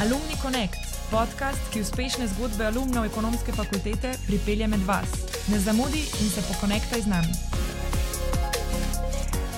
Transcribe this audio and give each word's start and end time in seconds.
Alumni 0.00 0.34
Connect, 0.42 0.80
podcast, 1.10 1.60
ki 1.72 1.82
uspešne 1.84 2.24
zgodbe 2.32 2.64
alumnov 2.64 3.04
ekonomske 3.04 3.52
fakultete 3.52 4.14
pripelje 4.26 4.68
med 4.72 4.80
vas. 4.88 5.12
Ne 5.52 5.60
zamudi 5.60 6.00
in 6.00 6.30
se 6.32 6.40
pokonektaj 6.48 7.04
z 7.04 7.12
nami. 7.12 7.34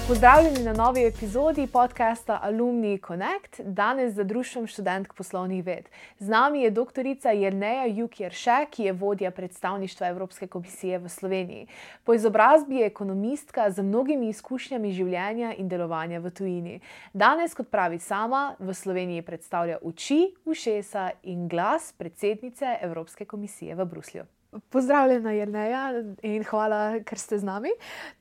Pozdravljeni 0.09 0.62
na 0.65 0.73
novi 0.73 1.07
epizodi 1.07 1.67
podcasta 1.67 2.41
Alumni 2.43 2.99
Connect, 3.07 3.61
danes 3.61 4.14
za 4.14 4.25
Društvom 4.25 4.67
študentk 4.67 5.14
poslovnih 5.14 5.64
ved. 5.64 5.89
Z 6.19 6.29
nami 6.29 6.62
je 6.62 6.71
dr. 6.71 7.07
Jrneja 7.34 7.87
Jukjerše, 7.87 8.66
ki 8.70 8.83
je 8.83 8.93
vodja 8.93 9.30
predstavništva 9.30 10.09
Evropske 10.09 10.46
komisije 10.46 10.98
v 10.98 11.09
Sloveniji. 11.09 11.66
Po 12.05 12.15
izobrazbi 12.15 12.77
je 12.77 12.87
ekonomistka 12.87 13.70
z 13.70 13.83
mnogimi 13.83 14.29
izkušnjami 14.29 14.93
življenja 14.93 15.55
in 15.55 15.69
delovanja 15.69 16.19
v 16.19 16.30
tujini. 16.30 16.80
Danes, 17.12 17.55
kot 17.55 17.71
pravi 17.71 17.98
sama, 17.98 18.57
v 18.59 18.75
Sloveniji 18.75 19.23
predstavlja 19.23 19.79
oči, 19.82 20.34
ušesa 20.45 21.11
in 21.23 21.48
glas 21.48 21.92
predsednice 21.92 22.78
Evropske 22.83 23.25
komisije 23.25 23.75
v 23.75 23.84
Bruslju. 23.84 24.27
Pozdravljena, 24.52 25.33
Jrneja, 25.33 25.87
in 26.23 26.42
hvala, 26.45 27.01
ker 27.09 27.19
ste 27.19 27.38
z 27.41 27.45
nami. 27.45 27.70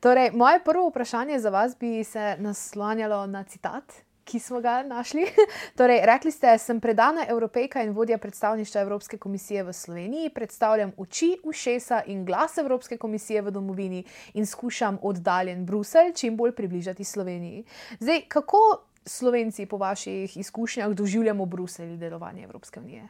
Torej, 0.00 0.30
moje 0.32 0.62
prvo 0.64 0.86
vprašanje 0.88 1.38
za 1.38 1.50
vas 1.52 1.76
bi 1.76 2.04
se 2.04 2.36
naslanjalo 2.40 3.26
na 3.26 3.44
citat, 3.44 3.92
ki 4.24 4.38
smo 4.40 4.60
ga 4.60 4.80
našli. 4.82 5.26
Torej, 5.78 6.00
rekli 6.08 6.32
ste, 6.32 6.56
sem 6.58 6.80
predana 6.80 7.26
evropejka 7.28 7.82
in 7.84 7.92
vodja 7.92 8.18
predstavništva 8.18 8.80
Evropske 8.80 9.18
komisije 9.18 9.64
v 9.64 9.72
Sloveniji, 9.72 10.32
predstavljam 10.32 10.92
oči, 10.96 11.36
ušesa 11.44 12.02
in 12.06 12.24
glas 12.24 12.58
Evropske 12.58 12.96
komisije 12.96 13.42
v 13.42 13.50
domovini 13.50 14.04
in 14.34 14.46
skušam 14.46 14.98
oddaljen 15.02 15.66
Bruselj 15.66 16.14
čim 16.16 16.36
bolj 16.36 16.56
približati 16.56 17.04
Sloveniji. 17.04 17.64
Zdaj, 18.00 18.22
kako 18.28 18.86
Slovenci 19.04 19.66
po 19.66 19.76
vaših 19.76 20.36
izkušnjah 20.36 20.94
doživljamo 20.96 21.46
Bruselj 21.46 21.92
in 21.92 21.98
delovanje 21.98 22.44
Evropske 22.44 22.80
unije? 22.80 23.08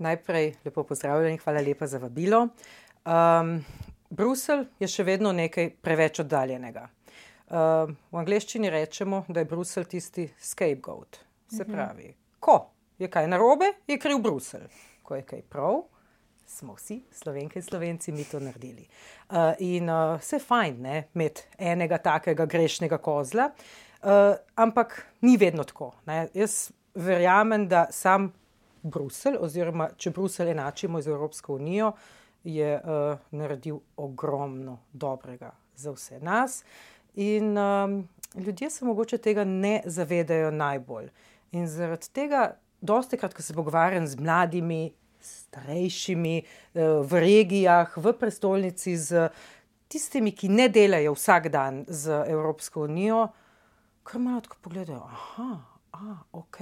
Najprej 0.00 0.54
lepo 0.64 0.84
pozdravljen 0.88 1.36
in 1.36 1.42
hvala 1.42 1.60
lepa 1.60 1.86
za 1.86 1.98
vabilo. 2.00 2.46
Um, 3.04 3.58
Bruselj 4.10 4.64
je 4.80 4.88
še 4.88 5.04
vedno 5.04 5.32
nekaj 5.36 5.68
preveč 5.84 6.22
oddaljenega. 6.24 6.86
Um, 7.50 7.92
v 8.10 8.20
angleščini 8.22 8.70
rečemo, 8.72 9.24
da 9.28 9.42
je 9.42 9.50
Bruselj 9.50 9.90
tisti 9.92 10.26
scapegoat. 10.40 11.20
Se 11.50 11.66
pravi, 11.66 12.14
ko 12.40 12.56
je 12.98 13.08
kaj 13.10 13.28
narobe, 13.28 13.72
je 13.86 13.98
kriv 13.98 14.22
Bruselj. 14.22 14.66
Ko 15.02 15.18
je 15.18 15.24
kaj 15.26 15.42
prav, 15.50 15.82
smo 16.46 16.74
vsi, 16.78 17.00
slovenke 17.12 17.58
in 17.58 17.66
slovenci, 17.66 18.12
mi 18.12 18.24
to 18.24 18.40
naredili. 18.40 18.86
Uh, 19.28 19.52
in 19.58 19.90
uh, 19.90 20.16
vse 20.20 20.40
fajn, 20.42 20.82
ne, 20.82 21.04
imeti 21.14 21.46
enega 21.58 21.98
takega 22.02 22.46
grešnega 22.46 22.98
kozla, 23.02 23.50
uh, 23.52 24.34
ampak 24.54 24.96
ni 25.26 25.36
vedno 25.36 25.64
tako. 25.64 25.92
Ne. 26.06 26.24
Jaz 26.34 26.70
verjamem, 26.94 27.68
da 27.68 27.86
sam 27.90 28.32
Bruselj, 28.82 29.36
oziroma 29.40 29.90
če 29.96 30.10
Bruselj 30.10 30.50
enačimo 30.50 31.00
z 31.02 31.10
Evropsko 31.10 31.54
unijo, 31.54 31.92
je 32.44 32.76
uh, 32.80 33.18
naredil 33.30 33.80
ogromno 33.96 34.78
dobrega 34.92 35.52
za 35.76 35.92
vse 35.92 36.20
nas. 36.20 36.64
In 37.14 37.58
um, 37.58 38.08
ljudje 38.34 38.70
se 38.70 38.84
mogoče 38.84 39.18
tega 39.18 39.44
ne 39.44 39.80
zavedajo 39.84 40.50
najbolj. 40.50 41.10
In 41.52 41.68
zaradi 41.68 42.08
tega, 42.12 42.54
dosti 42.80 43.16
krat, 43.16 43.34
ko 43.34 43.42
se 43.42 43.54
pogovarjam 43.54 44.06
z 44.06 44.16
mladimi, 44.20 44.92
starejšimi 45.20 46.36
uh, 46.42 46.82
v 47.04 47.20
regijah, 47.20 47.96
v 47.96 48.14
prestolnici, 48.16 48.96
z 48.96 49.28
tistimi, 49.88 50.32
ki 50.32 50.48
ne 50.48 50.68
delajo 50.68 51.12
vsak 51.18 51.50
dan 51.52 51.84
z 51.88 52.22
Evropsko 52.30 52.86
unijo, 52.86 53.26
kar 54.02 54.20
malo 54.20 54.40
tako 54.40 54.56
pogledajo. 54.62 55.02
Aha, 55.04 55.50
a, 55.92 56.16
ok. 56.32 56.56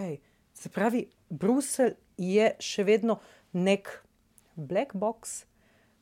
Se 0.54 0.68
pravi, 0.68 1.06
Bruselj 1.30 1.94
je 2.18 2.52
še 2.60 2.84
vedno 2.84 3.18
nek 3.52 3.90
black 4.54 4.94
box, 4.94 5.44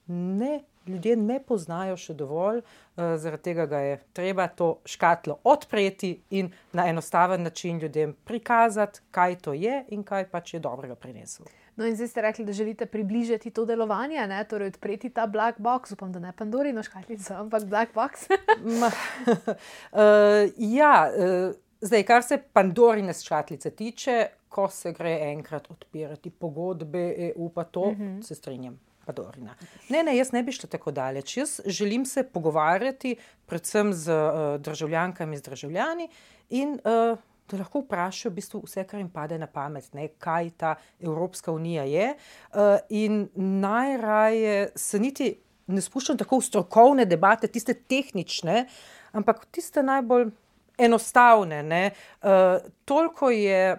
ne, 0.06 0.61
ljudje 0.86 1.17
ne 1.17 1.41
poznajo 1.42 1.97
še 1.98 2.14
dovolj, 2.14 2.63
uh, 2.63 3.17
zaradi 3.20 3.51
tega 3.51 3.67
ga 3.67 3.83
je 3.85 3.98
treba 4.17 4.46
to 4.48 4.77
škatlo 4.86 5.40
odpreti 5.45 6.14
in 6.30 6.51
na 6.73 6.86
enostaven 6.89 7.42
način 7.42 7.79
ljudem 7.83 8.14
prikazati, 8.24 9.01
kaj 9.11 9.39
to 9.45 9.52
je 9.52 9.85
in 9.89 10.05
kaj 10.07 10.29
pač 10.30 10.55
je 10.55 10.61
dobrega 10.61 10.95
prinesel. 10.95 11.46
No, 11.77 11.85
in 11.85 11.96
zdaj 11.96 12.08
ste 12.08 12.23
rekli, 12.24 12.45
da 12.45 12.52
želite 12.57 12.86
približati 12.86 13.51
to 13.51 13.67
delovanje, 13.69 14.23
ne? 14.27 14.45
torej 14.48 14.73
odpreti 14.73 15.11
ta 15.11 15.27
black 15.27 15.58
box, 15.61 15.92
upam, 15.92 16.13
da 16.13 16.19
ne 16.19 16.33
Pandorino 16.33 16.83
škatlico, 16.83 17.35
ampak 17.35 17.67
black 17.69 17.92
box. 17.95 18.29
Ma, 18.80 18.89
uh, 18.89 20.48
ja, 20.79 21.11
uh, 21.13 21.52
zdaj, 21.80 22.02
kar 22.02 22.23
se 22.23 22.39
Pandorine 22.52 23.13
škatlice 23.13 23.70
tiče, 23.70 24.27
ko 24.56 24.68
se 24.72 24.92
gre 24.96 25.12
enkrat 25.30 25.68
odpirati 25.70 26.33
pogodbe, 26.33 27.06
EU 27.30 27.50
pa 27.55 27.64
to, 27.64 27.90
uh 27.90 27.98
-huh. 27.98 28.22
se 28.22 28.34
strinjam. 28.34 28.80
Padorina. 29.06 29.55
Ne, 29.89 30.02
ne, 30.02 30.17
jaz 30.17 30.33
ne 30.33 30.42
bi 30.42 30.52
šla 30.52 30.68
tako 30.68 30.90
daleč. 30.90 31.36
Jaz 31.36 31.61
želim 31.67 32.06
se 32.06 32.22
pogovarjati 32.22 33.16
predvsem 33.46 33.92
z 33.95 34.11
uh, 34.12 34.61
državljankami 34.61 35.36
in 35.36 35.42
državljani 35.42 36.08
in 36.50 36.72
uh, 36.72 37.18
da 37.50 37.56
lahko 37.56 37.80
vprašajo 37.80 38.33
v 38.33 38.34
bistvu 38.34 38.62
vse, 38.64 38.84
kar 38.84 39.00
jim 39.00 39.11
pade 39.11 39.39
na 39.39 39.46
pamet, 39.46 39.95
ne, 39.95 40.08
kaj 40.18 40.50
ta 40.56 40.74
Evropska 41.00 41.52
unija 41.52 41.84
je. 41.84 42.14
Uh, 42.14 42.58
in 42.89 43.28
najraje 43.36 44.72
se 44.74 44.98
niti 44.98 45.36
ne 45.66 45.80
spuščam 45.80 46.18
tako 46.18 46.40
v 46.40 46.46
strokovne 46.48 47.05
debate, 47.05 47.46
tiste 47.46 47.74
tehnične, 47.74 48.66
ampak 49.12 49.46
tiste 49.55 49.83
najbolj 49.83 50.30
enostavne. 50.78 51.90
Uh, 52.22 52.58
toliko 52.84 53.30
je 53.30 53.77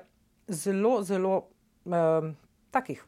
zelo, 0.47 1.03
zelo 1.03 1.47
um, 1.85 2.35
takih 2.71 3.05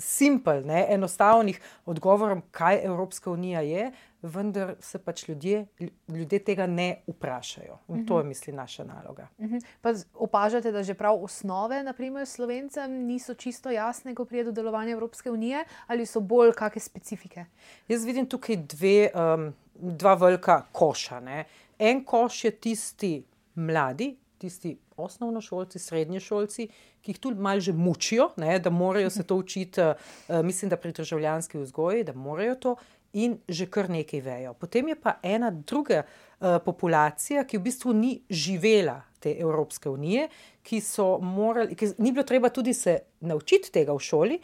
simpel, 0.00 0.62
ne, 0.64 0.86
enostavnih 0.88 1.60
odgovorov, 1.86 2.40
kaj 2.50 2.80
Evropska 2.84 3.30
unija 3.30 3.60
je, 3.60 3.90
vendar 4.22 4.74
se 4.80 4.98
pač 4.98 5.28
ljudje, 5.28 5.66
ljudje 6.08 6.38
tega 6.44 6.66
ne 6.66 7.02
vprašajo. 7.06 7.78
In 7.88 7.94
uh 7.94 8.00
-huh. 8.00 8.08
to 8.08 8.18
je, 8.18 8.24
mislim, 8.24 8.56
naša 8.56 8.84
naloga. 8.84 9.28
Uh 9.38 9.46
-huh. 9.46 9.64
Pa 9.80 9.92
opažate, 10.14 10.72
da 10.72 10.82
že 10.82 10.94
prav 10.94 11.24
osnove, 11.24 11.82
naprimer, 11.82 12.26
slovencem 12.26 12.92
niso 12.92 13.34
čisto 13.34 13.70
jasne, 13.70 14.14
ko 14.14 14.24
pride 14.24 14.44
do 14.44 14.52
delovanja 14.52 14.92
Evropske 14.92 15.30
unije, 15.30 15.64
ali 15.86 16.06
so 16.06 16.20
bolj 16.20 16.52
kakšne 16.52 16.80
specifike? 16.80 17.44
Jaz 17.88 18.04
vidim 18.04 18.26
tukaj 18.26 18.56
dve, 18.56 19.10
um, 19.14 19.54
dva 19.74 20.14
velika 20.14 20.62
koša. 20.72 21.20
Ne. 21.20 21.44
En 21.78 22.04
koš 22.04 22.44
je 22.44 22.50
tisti 22.50 23.24
mladi, 23.54 24.16
tisti 24.40 24.76
osnovnošolci, 24.96 25.78
srednješolci, 25.78 26.68
ki 27.00 27.12
jih 27.12 27.18
tu 27.20 27.34
malo 27.36 27.60
že 27.60 27.72
mučijo, 27.72 28.30
ne, 28.36 28.58
da 28.58 28.70
morajo 28.70 29.10
se 29.10 29.22
to 29.22 29.36
učiti, 29.36 29.80
uh, 29.80 30.40
mislim, 30.44 30.70
da 30.70 30.76
pri 30.76 30.92
državljanski 30.92 31.58
vzgoji, 31.58 32.04
da 32.04 32.12
morajo 32.12 32.54
to 32.54 32.76
in 33.12 33.38
že 33.48 33.66
kar 33.66 33.90
nekaj 33.90 34.20
vejo. 34.20 34.54
Potem 34.54 34.88
je 34.88 34.96
pa 34.96 35.18
ena 35.22 35.50
druga 35.50 36.02
uh, 36.04 36.58
populacija, 36.64 37.44
ki 37.44 37.58
v 37.58 37.66
bistvu 37.68 37.92
ni 37.92 38.20
živela 38.30 39.00
te 39.20 39.34
Evropske 39.38 39.90
unije, 39.90 40.28
ki 40.62 40.80
so 40.80 41.18
morali, 41.18 41.74
ki 41.74 41.94
ni 41.98 42.12
bilo 42.12 42.24
treba 42.24 42.48
tudi 42.48 42.74
se 42.74 42.98
naučiti 43.20 43.72
tega 43.72 43.92
v 43.92 44.00
šoli. 44.00 44.40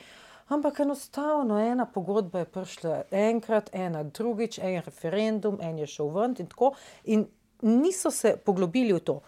Ampak 0.48 0.80
enostavno 0.80 1.58
ena 1.58 1.86
pogodba 1.86 2.38
je 2.38 2.50
prišla 2.54 3.00
enkrat, 3.10 3.70
ena 3.72 4.04
drugič, 4.04 4.58
en 4.58 4.82
referendum, 4.84 5.58
en 5.60 5.78
je 5.78 5.86
šel 5.90 6.12
ven 6.14 6.36
in 6.38 6.46
tako. 6.46 6.74
In 7.04 7.26
niso 7.62 8.10
se 8.10 8.36
poglobili 8.36 8.92
v 8.92 9.00
to 9.00 9.20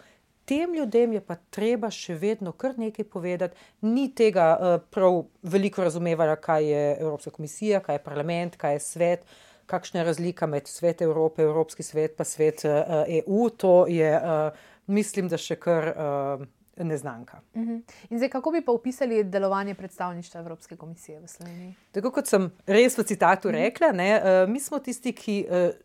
tem 0.49 0.73
ljudem 0.73 1.13
je 1.13 1.21
pa 1.21 1.35
treba 1.53 1.91
še 1.93 2.15
vedno 2.17 2.51
kar 2.57 2.73
nekaj 2.81 3.05
povedati, 3.13 3.57
ni 3.85 4.07
tega 4.15 4.47
uh, 4.55 4.71
prav 4.89 5.21
veliko 5.45 5.85
razumevanja, 5.85 6.39
kaj 6.41 6.65
je 6.65 6.83
Evropska 6.97 7.33
komisija, 7.35 7.83
kaj 7.85 7.99
je 7.99 8.03
parlament, 8.03 8.57
kaj 8.57 8.77
je 8.79 8.83
svet, 8.85 9.25
kakšna 9.69 10.01
je 10.01 10.07
razlika 10.07 10.49
med 10.49 10.67
svet 10.67 11.03
Evrope, 11.05 11.45
Evropski 11.45 11.85
svet 11.85 12.17
pa 12.17 12.25
svet 12.25 12.65
uh, 12.65 12.71
eh, 13.05 13.19
EU. 13.21 13.49
To 13.61 13.85
je, 13.87 14.09
uh, 14.17 14.71
mislim, 14.87 15.29
da 15.29 15.37
še 15.37 15.59
kar. 15.59 15.93
Uh, 15.93 16.47
Neznanka. 16.79 17.41
Uh 17.53 17.61
-huh. 17.61 17.81
In 18.09 18.17
zdaj, 18.17 18.29
kako 18.29 18.51
bi 18.51 18.61
pa 18.65 18.71
opisali 18.71 19.23
delovanje 19.23 19.73
predstavništva 19.75 20.39
Evropske 20.39 20.77
komisije 20.77 21.19
v 21.19 21.27
Sloveniji? 21.27 21.73
Tako 21.91 22.11
kot 22.11 22.27
sem 22.27 22.51
res 22.65 22.97
v 22.97 23.03
citatu 23.03 23.51
rekla, 23.51 23.91
ne, 23.91 24.21
uh, 24.21 24.49
mi 24.49 24.59
smo 24.59 24.79
tisti, 24.79 25.11
ki 25.11 25.45
uh, 25.49 25.75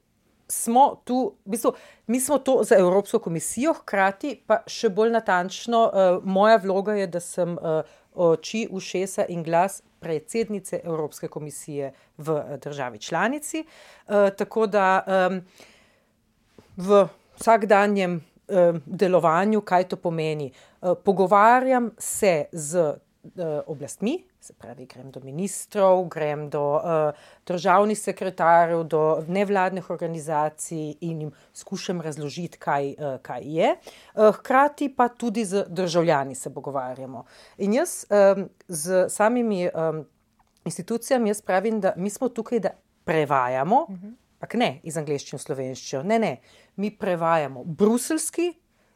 smo 0.49 1.01
tu, 1.05 1.35
v 1.45 1.51
bistvu, 1.51 1.73
mi 2.07 2.21
smo 2.21 2.39
to 2.39 2.61
za 2.65 2.77
Evropsko 2.77 3.19
komisijo, 3.19 3.73
hkrati 3.73 4.37
pa 4.47 4.63
še 4.67 4.89
bolj 4.89 5.13
natančno, 5.15 5.85
uh, 5.89 6.25
moja 6.25 6.59
vloga 6.63 6.95
je, 6.99 7.07
da 7.07 7.21
sem 7.21 7.57
uh, 7.57 7.81
oči, 8.15 8.67
ušesa 8.71 9.27
in 9.29 9.43
glas 9.43 9.83
predsednice 10.01 10.81
Evropske 10.85 11.29
komisije 11.29 11.93
v 12.19 12.37
uh, 12.37 12.57
državi 12.63 12.99
članici. 12.99 13.65
Uh, 13.65 14.29
tako 14.37 14.67
da 14.67 15.01
um, 15.07 15.41
v 16.77 17.07
vsakdanjem 17.41 18.21
uh, 18.21 18.77
delovanju, 18.87 19.61
kaj 19.61 19.89
to 19.89 19.97
pomeni, 19.97 20.53
uh, 20.81 20.93
pogovarjam 21.05 21.91
se 21.99 22.45
z 22.53 22.93
oblastmi, 23.67 24.25
se 24.41 24.53
pravi, 24.53 24.87
grem 24.87 25.11
do 25.11 25.21
ministrov, 25.25 26.05
grem 26.09 26.49
do 26.51 26.63
uh, 26.77 27.15
državnih 27.47 27.99
sekretarjev, 27.99 28.85
do 28.85 29.25
nevladnih 29.29 29.91
organizacij 29.91 30.97
in 31.01 31.21
jim 31.21 31.33
skušam 31.55 32.01
razložiti, 32.01 32.59
kaj, 32.59 32.91
uh, 32.93 33.17
kaj 33.23 33.43
je. 33.45 33.71
Uh, 34.15 34.35
hkrati 34.37 34.89
pa 34.97 35.09
tudi 35.09 35.45
z 35.45 35.65
državljani 35.69 36.35
se 36.35 36.55
pogovarjamo. 36.55 37.25
In 37.59 37.75
jaz 37.75 38.05
um, 38.11 38.49
z 38.69 39.07
samimi 39.09 39.69
um, 39.69 40.05
institucijami, 40.65 41.31
jaz 41.31 41.43
pravim, 41.43 41.81
da 41.81 41.95
mi 41.97 42.11
smo 42.11 42.29
tukaj, 42.29 42.61
da 42.61 42.71
prevajamo, 43.05 43.87
uh 43.89 43.97
-huh. 43.97 44.13
pa 44.39 44.47
ne 44.55 44.81
iz 44.83 44.97
angleščine 44.97 45.39
v 45.39 45.43
slovenščino, 45.43 46.03
ne, 46.03 46.19
ne, 46.19 46.37
mi 46.77 46.91
prevajamo 46.99 47.65
bruselski. 47.65 48.53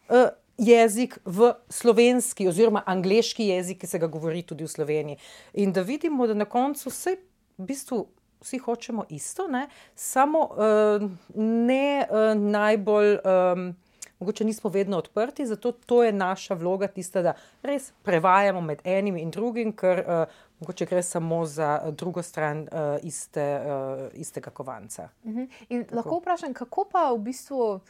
Uh, 0.08 0.28
jezik 0.58 1.18
v 1.24 1.52
slovenski, 1.68 2.48
oziroma 2.48 2.82
angliški 2.86 3.46
jezik, 3.46 3.80
ki 3.80 3.86
se 3.86 3.98
ga 3.98 4.06
govori 4.06 4.42
tudi 4.42 4.66
v 4.66 4.68
Sloveniji. 4.68 5.18
In 5.62 5.72
da 5.72 5.82
vidimo, 5.82 6.26
da 6.26 6.34
na 6.34 6.44
koncu 6.44 6.90
vse, 6.90 7.16
v 7.58 7.66
bistvu, 7.66 8.04
vsi 8.42 8.58
hočemo 8.58 9.04
isto, 9.08 9.48
ne? 9.48 9.68
samo 9.94 10.48
uh, 10.50 11.10
ne 11.34 12.06
uh, 12.10 12.32
najbolj. 12.34 13.18
Um, 13.24 13.70
Mogoče 14.18 14.42
nismo 14.44 14.70
vedno 14.70 14.98
odprti, 14.98 15.44
zato 15.46 15.70
to 15.72 16.00
je 16.02 16.12
naša 16.12 16.54
vloga, 16.58 16.88
tista, 16.90 17.20
da 17.22 17.36
res 17.62 17.92
prevajamo 18.02 18.60
med 18.60 18.80
enim 18.84 19.14
in 19.16 19.30
drugim, 19.30 19.70
ker 19.70 20.00
uh, 20.02 20.40
mogoče 20.58 20.88
gre 20.90 21.02
samo 21.06 21.44
za 21.46 21.92
drugo 21.94 22.22
stran 22.22 22.64
uh, 22.66 22.98
iste, 23.06 23.44
uh, 23.62 24.02
istega 24.18 24.50
kovanca. 24.50 25.08
Uh 25.22 25.30
mhm. 25.30 25.44
-huh. 25.70 25.94
Lahko 25.94 26.18
vprašam, 26.18 26.54
kako 26.54 26.88
pa 26.92 27.12
v 27.12 27.18
bistvu 27.18 27.80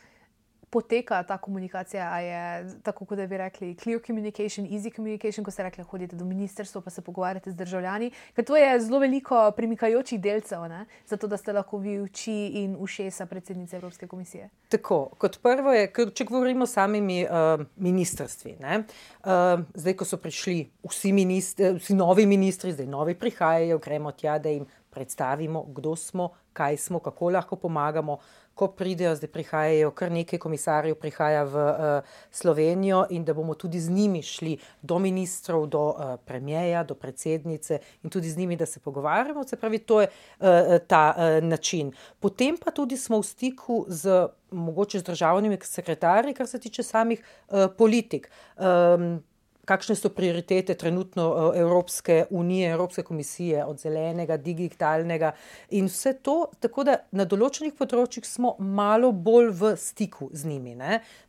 poteka 0.70 1.22
ta 1.22 1.38
komunikacija? 1.38 2.08
A 2.12 2.20
je 2.20 2.42
tako, 2.82 3.04
kot 3.04 3.18
bi 3.18 3.36
rekli, 3.36 3.74
clear 3.74 4.00
communication, 4.06 4.66
easy 4.66 4.94
communication, 4.94 5.44
ko 5.44 5.50
ste 5.50 5.62
rekli, 5.62 5.84
hodite 5.84 6.16
do 6.16 6.24
ministrstva, 6.24 6.80
pa 6.80 6.90
se 6.90 7.02
pogovarjate 7.02 7.50
z 7.50 7.56
državljani. 7.56 8.10
Ker 8.36 8.44
to 8.44 8.56
je 8.56 8.80
zelo 8.80 8.98
veliko 8.98 9.50
premikajočih 9.56 10.20
delcev, 10.20 10.68
ne? 10.68 10.84
zato 11.06 11.26
da 11.26 11.36
ste 11.36 11.52
lahko 11.52 11.78
vi 11.78 11.98
oči 12.00 12.36
in 12.62 12.76
ušesa 12.78 13.26
predsednice 13.26 13.76
Evropske 13.76 14.06
komisije. 14.06 14.48
Tako, 14.68 15.10
kot 15.18 15.38
prvo 15.42 15.72
je, 15.72 15.92
če 16.14 16.24
govorimo 16.24 16.64
o 16.64 16.70
samimi 16.70 17.24
uh, 17.24 17.64
ministrstvi. 17.76 18.56
Uh, 18.58 19.64
zdaj, 19.74 19.96
ko 19.96 20.04
so 20.04 20.16
prišli 20.20 20.68
vsi, 20.88 21.12
ministri, 21.12 21.72
vsi 21.78 21.94
novi 21.94 22.26
ministri, 22.26 22.72
zdaj 22.72 22.86
novi 22.86 23.14
prihajajo, 23.14 23.78
gremo 23.78 24.12
tja, 24.12 24.38
da 24.38 24.52
jim 24.52 24.66
predstavimo, 24.90 25.62
kdo 25.62 25.96
smo, 25.96 26.30
kaj 26.52 26.76
smo, 26.76 26.98
kako 26.98 27.30
lahko 27.30 27.56
pomagamo 27.56 28.18
ko 28.58 28.68
pridejo, 28.74 29.14
zdaj 29.16 29.30
prihajajo 29.30 29.90
kar 29.94 30.10
nekaj 30.12 30.40
komisarjev, 30.42 30.96
prihaja 30.98 31.44
v 31.46 31.66
uh, 31.68 32.16
Slovenijo 32.34 33.04
in 33.14 33.24
da 33.24 33.34
bomo 33.34 33.54
tudi 33.54 33.80
z 33.80 33.90
njimi 33.94 34.22
šli 34.22 34.56
do 34.82 34.98
ministrov, 34.98 35.66
do 35.70 35.84
uh, 35.90 36.16
premijeja, 36.26 36.82
do 36.84 36.94
predsednice 36.98 37.78
in 38.02 38.10
tudi 38.10 38.30
z 38.30 38.38
njimi, 38.38 38.56
da 38.56 38.66
se 38.66 38.80
pogovarjamo. 38.80 39.44
Se 39.44 39.56
pravi, 39.56 39.78
to 39.78 40.00
je 40.00 40.08
uh, 40.08 40.46
ta 40.86 41.14
uh, 41.14 41.44
način. 41.44 41.92
Potem 42.20 42.58
pa 42.58 42.74
tudi 42.74 42.96
smo 42.96 43.22
v 43.22 43.30
stiku 43.30 43.84
z. 43.88 44.26
Mogoče 44.50 45.02
z 45.02 45.04
državnimi 45.04 45.58
sekretarji, 45.60 46.32
kar 46.34 46.46
se 46.48 46.58
tiče 46.58 46.82
samih 46.82 47.20
uh, 47.20 47.66
politik. 47.76 48.30
Um, 48.56 49.20
kakšne 49.68 49.96
so 49.98 50.08
prioritete 50.14 50.74
trenutno 50.74 51.26
eh, 51.28 51.60
Evropske 51.60 52.24
unije, 52.30 52.70
Evropske 52.72 53.02
komisije, 53.02 53.64
od 53.64 53.80
zelenega, 53.80 54.36
digitalnega 54.36 55.32
in 55.70 55.86
vse 55.86 56.14
to, 56.22 56.46
tako 56.60 56.86
da 56.88 56.96
na 57.12 57.26
določenih 57.28 57.76
področjih 57.76 58.26
smo 58.26 58.54
malo 58.58 59.12
bolj 59.12 59.52
v 59.60 59.74
stiku 59.76 60.30
z 60.32 60.48
njimi. 60.48 60.76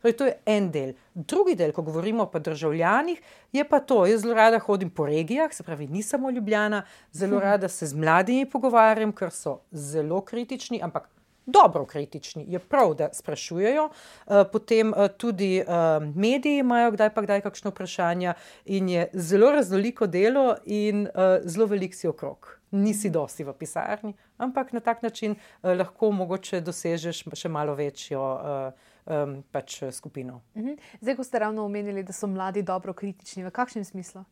Torej, 0.00 0.16
to 0.16 0.28
je 0.28 0.34
en 0.46 0.70
del. 0.72 0.96
Drugi 1.14 1.56
del, 1.58 1.74
ko 1.76 1.84
govorimo 1.84 2.24
o 2.26 2.42
državljanih, 2.50 3.20
je 3.52 3.64
pa 3.68 3.80
to. 3.80 4.04
Jaz 4.08 4.24
zelo 4.24 4.34
rada 4.38 4.60
hodim 4.62 4.90
po 4.90 5.06
regijah, 5.08 5.52
se 5.52 5.66
pravi, 5.66 5.88
nisem 5.88 6.10
samo 6.10 6.30
ljubljena, 6.30 6.82
zelo 7.12 7.40
rada 7.46 7.68
se 7.68 7.86
z 7.86 7.94
mladimi 7.94 8.48
pogovarjam, 8.50 9.12
ker 9.12 9.30
so 9.30 9.60
zelo 9.72 10.20
kritični, 10.26 10.80
ampak 10.82 11.08
dobro 11.46 11.86
kritični, 11.86 12.44
je 12.48 12.58
prav, 12.58 12.94
da 12.94 13.08
sprašujejo. 13.12 13.88
Eh, 13.90 14.44
potem 14.52 14.94
eh, 14.96 15.08
tudi 15.08 15.58
eh, 15.58 15.64
mediji 16.14 16.58
imajo 16.58 16.90
kdaj 16.90 17.14
pa 17.14 17.22
kdaj 17.22 17.40
kakšno 17.40 17.70
vprašanje 17.70 18.34
in 18.64 18.88
je 18.88 19.08
zelo 19.12 19.50
raznoliko 19.50 20.06
delo 20.06 20.56
in 20.64 21.08
zelo 21.44 21.66
velik 21.66 21.94
si 21.94 22.08
okrog. 22.08 22.56
Nisi 22.70 23.10
dosti 23.10 23.44
v 23.44 23.52
pisarni, 23.52 24.12
ampak 24.38 24.72
na 24.72 24.80
tak 24.80 25.02
način 25.02 25.34
lahko 25.62 26.10
mogoče 26.10 26.60
dosežeš 26.60 27.24
še 27.34 27.48
malo 27.48 27.74
večjo. 27.74 28.20
Pač 29.52 29.80
skupino. 29.90 30.42
Mhm. 30.54 30.76
Zdaj, 31.00 31.16
ko 31.16 31.24
ste 31.24 31.38
ravno 31.38 31.64
omenili, 31.64 32.02
da 32.02 32.12
so 32.12 32.28
mladi 32.30 32.62
dobro 32.62 32.92
kritični, 32.94 33.42
v 33.42 33.50
kakšnem 33.50 33.84
smislu? 33.84 34.22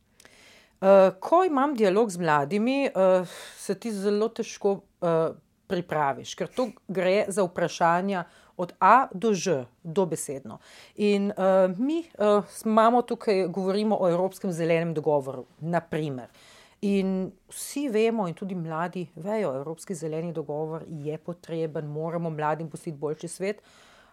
Uh, 0.81 1.11
ko 1.21 1.43
imam 1.45 1.75
dialog 1.75 2.11
z 2.11 2.17
mladimi, 2.19 2.91
uh, 2.95 3.27
se 3.57 3.75
ti 3.75 3.91
zelo 3.93 4.29
težko 4.29 4.77
uh, 4.79 5.35
pripraviš, 5.69 6.35
ker 6.35 6.49
to 6.49 6.71
gre 6.89 7.25
za 7.29 7.45
vprašanja 7.45 8.25
od 8.59 8.73
A 8.81 9.07
do 9.15 9.33
Ž, 9.35 9.65
dobesedno. 9.83 10.59
In 10.97 11.31
uh, 11.31 11.79
mi 11.79 12.03
uh, 12.19 12.45
imamo 12.65 13.03
tukaj, 13.03 13.47
govorimo 13.49 13.99
o 14.01 14.09
Evropskem 14.11 14.53
zelenem 14.53 14.95
dogovoru, 14.95 15.45
naprimer. 15.61 16.33
In 16.81 17.31
vsi 17.51 17.89
vemo, 17.89 18.29
in 18.29 18.35
tudi 18.35 18.55
mladi 18.55 19.07
vejo, 19.15 19.53
da 19.53 19.59
Evropski 19.59 19.95
zeleni 19.95 20.33
dogovor 20.33 20.85
je 20.89 21.19
potreben, 21.19 21.87
moramo 21.87 22.31
mladim 22.31 22.71
pustiti 22.71 22.99
boljši 22.99 23.29
svet. 23.29 23.63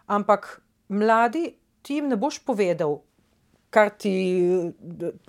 Ampak 0.06 0.62
mladi 0.88 1.54
ti 1.82 1.94
jim 1.94 2.08
ne 2.08 2.16
boš 2.16 2.38
povedal, 2.44 3.00
kar 3.70 3.90
ti, 3.90 4.14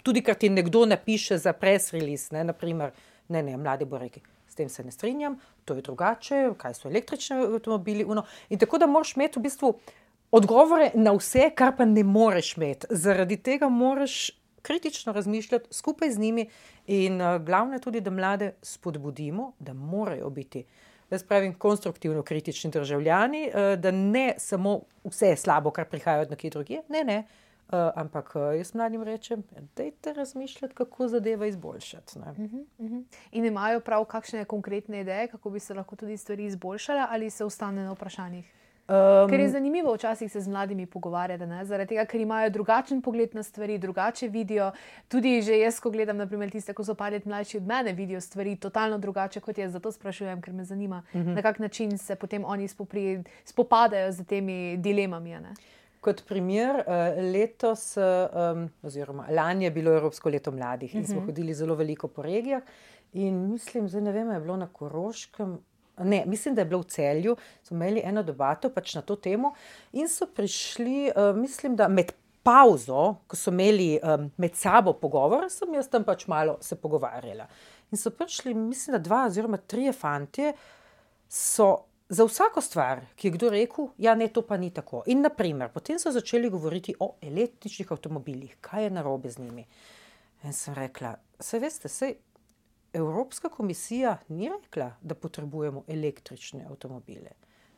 tudi 0.04 0.22
kar 0.22 0.36
ti 0.36 0.50
nekdo 0.50 0.86
napiše 0.86 1.38
za 1.38 1.54
press 1.54 1.94
release. 1.94 2.34
Ne, 2.34 2.44
naprimer, 2.44 2.92
ne, 3.30 3.44
ne, 3.44 3.58
mladi 3.58 3.86
bo 3.86 3.98
rekel 3.98 4.24
tem 4.58 4.70
se 4.70 4.84
ne 4.84 4.92
strinjam, 4.92 5.38
to 5.66 5.78
je 5.78 5.86
drugače, 5.86 6.42
kaj 6.58 6.74
so 6.74 6.90
električni 6.90 7.38
avtomobili. 7.38 8.06
Uno. 8.06 8.26
In 8.50 8.60
tako 8.60 8.78
da 8.78 8.88
moraš 8.88 9.16
imeti 9.16 9.40
v 9.40 9.44
bistvu 9.46 9.74
odgovore 10.32 10.92
na 10.96 11.14
vse, 11.16 11.52
kar 11.56 11.76
pa 11.78 11.86
ne 11.86 12.04
moreš 12.04 12.56
imeti. 12.58 12.88
Zaradi 12.90 13.38
tega 13.38 13.70
moraš 13.70 14.32
kritično 14.62 15.14
razmišljati 15.14 15.72
skupaj 15.72 16.12
z 16.12 16.20
njimi, 16.20 16.50
in 16.88 17.22
uh, 17.22 17.42
glavno 17.42 17.74
je 17.74 17.80
tudi, 17.80 18.02
da 18.02 18.12
mlade 18.12 18.52
spodbudimo, 18.62 19.52
da 19.60 19.74
morajo 19.74 20.30
biti. 20.30 20.66
Jaz 21.10 21.24
pravim, 21.24 21.54
konstruktivno 21.54 22.24
kritični 22.24 22.72
državljani, 22.72 23.48
uh, 23.48 23.80
da 23.80 23.92
ne 23.92 24.34
samo 24.38 24.82
vse 25.04 25.36
slabo, 25.36 25.72
kar 25.72 25.86
prihaja 25.86 26.22
od 26.22 26.32
nekje 26.32 26.50
drugje, 26.50 26.82
ne, 26.90 27.04
ne, 27.04 27.20
uh, 27.20 27.47
Uh, 27.68 27.92
ampak 27.96 28.32
uh, 28.36 28.42
jaz 28.56 28.74
mladim 28.74 29.04
rečem, 29.04 29.44
da 29.76 29.84
je 29.84 29.92
te 29.92 30.14
razmišljati, 30.14 30.76
kako 30.76 31.08
zadeva 31.08 31.46
izboljšati. 31.46 32.20
Uh 32.20 32.26
-huh, 32.26 32.66
uh 32.78 32.92
-huh. 32.92 33.04
In 33.32 33.46
imajo 33.46 33.80
prav 33.80 34.06
kakšne 34.06 34.46
konkretne 34.46 35.02
ideje, 35.02 35.28
kako 35.28 35.50
bi 35.50 35.60
se 35.60 35.74
lahko 35.74 35.96
tudi 35.96 36.18
stvari 36.18 36.46
izboljšale, 36.46 37.06
ali 37.10 37.30
se 37.30 37.46
ostane 37.46 37.84
na 37.84 37.92
vprašanjih? 37.92 38.54
Um, 38.88 39.30
ker 39.30 39.40
je 39.40 39.50
zanimivo 39.50 39.94
včasih 39.94 40.32
se 40.32 40.42
z 40.42 40.48
mladimi 40.48 40.86
pogovarjati, 40.86 41.46
ne? 41.46 41.66
zaradi 41.66 41.90
tega, 41.90 42.06
ker 42.06 42.22
imajo 42.22 42.50
drugačen 42.50 43.02
pogled 43.02 43.36
na 43.36 43.44
stvari, 43.44 43.78
drugače 43.78 44.28
vidijo. 44.28 44.72
Tudi 45.08 45.42
že 45.42 45.58
jaz, 45.60 45.80
ko 45.80 45.92
gledam, 45.92 46.18
naprimer, 46.18 46.52
tiste, 46.52 46.74
ki 46.74 46.84
so 46.84 46.96
palet 46.96 47.26
mlajši 47.26 47.58
od 47.58 47.68
mene, 47.68 47.94
vidijo 47.94 48.22
stvari 48.22 48.56
totalno 48.56 48.98
drugače 48.98 49.40
kot 49.40 49.58
jaz. 49.58 49.72
Zato 49.72 49.92
sprašujem, 49.92 50.42
ker 50.42 50.54
me 50.54 50.64
zanima, 50.64 51.04
uh 51.14 51.20
mhm. 51.20 51.30
-huh. 51.30 51.36
na 51.36 51.42
kak 51.42 51.60
način 51.60 51.98
se 51.98 52.16
potem 52.16 52.46
oni 52.46 52.68
spopadajo 53.46 54.12
z 54.12 54.24
temi 54.24 54.78
dilemami. 54.78 55.30
Ne? 55.30 55.54
Kot 56.02 56.22
primer, 56.28 56.84
eh, 56.86 57.22
letos, 57.32 57.96
um, 57.98 58.68
oziroma 58.86 59.26
lani 59.34 59.66
je 59.66 59.72
bilo 59.72 59.96
Evropsko 59.98 60.30
leto 60.30 60.52
mladih 60.52 60.96
in 60.96 61.08
smo 61.08 61.20
mhm. 61.20 61.26
hodili 61.26 61.54
zelo 61.54 61.76
veliko 61.76 62.08
po 62.08 62.22
regijah. 62.22 62.62
In 63.14 63.50
mislim, 63.52 63.88
da 63.88 64.00
ne 64.00 64.12
vem, 64.12 64.32
je 64.32 64.40
bilo 64.40 64.58
na 64.58 64.68
Koroškem. 64.68 65.58
Ne, 66.04 66.24
mislim, 66.26 66.56
da 66.56 66.62
je 66.62 66.66
bilo 66.66 66.82
v 66.82 66.92
celju, 66.94 67.36
smo 67.64 67.78
imeli 67.78 68.02
eno 68.06 68.22
debato 68.24 68.70
pač 68.70 68.94
na 68.96 69.02
to 69.02 69.16
temo 69.16 69.54
in 69.94 70.10
so 70.10 70.28
prišli, 70.30 71.10
uh, 71.10 71.36
mislim, 71.36 71.76
da 71.76 71.88
med 71.88 72.12
pauzo, 72.48 73.16
ko 73.28 73.36
so 73.36 73.52
imeli 73.52 73.98
um, 73.98 74.30
med 74.38 74.56
sabo 74.56 74.94
pogovor, 74.94 75.50
sem 75.52 75.74
jaz 75.76 75.90
tam 75.92 76.06
pač 76.08 76.28
malo 76.32 76.58
se 76.62 76.78
pogovarjala. 76.80 77.48
In 77.92 78.00
so 78.00 78.12
prišli, 78.14 78.54
mislim, 78.54 78.96
da 78.96 79.04
dva 79.04 79.26
oziroma 79.28 79.58
tri 79.58 79.92
fantje 79.92 80.54
so 81.28 81.74
za 82.10 82.26
vsako 82.26 82.62
stvar, 82.62 83.02
ki 83.16 83.28
je 83.28 83.32
kdo 83.32 83.50
rekel, 83.50 83.90
ja, 83.98 84.16
ne, 84.16 84.28
to 84.28 84.42
pa 84.42 84.58
ni 84.58 84.70
tako. 84.74 85.04
In 85.06 85.22
naprimer, 85.22 85.72
potem 85.74 86.00
so 86.00 86.12
začeli 86.12 86.50
govoriti 86.50 86.96
o 87.00 87.16
električnih 87.22 87.92
avtomobilih, 87.92 88.58
kaj 88.62 88.84
je 88.84 88.90
narobe 88.90 89.30
z 89.30 89.40
njimi. 89.40 89.66
In 90.44 90.54
sem 90.54 90.74
rekla, 90.74 91.16
se 91.40 91.60
veste, 91.60 91.90
sej 91.90 92.16
Evropska 92.94 93.50
komisija 93.50 94.18
ni 94.28 94.50
rekla, 94.50 94.92
da 95.02 95.16
potrebujemo 95.16 95.84
električne 95.88 96.66
avtomobile. 96.70 97.32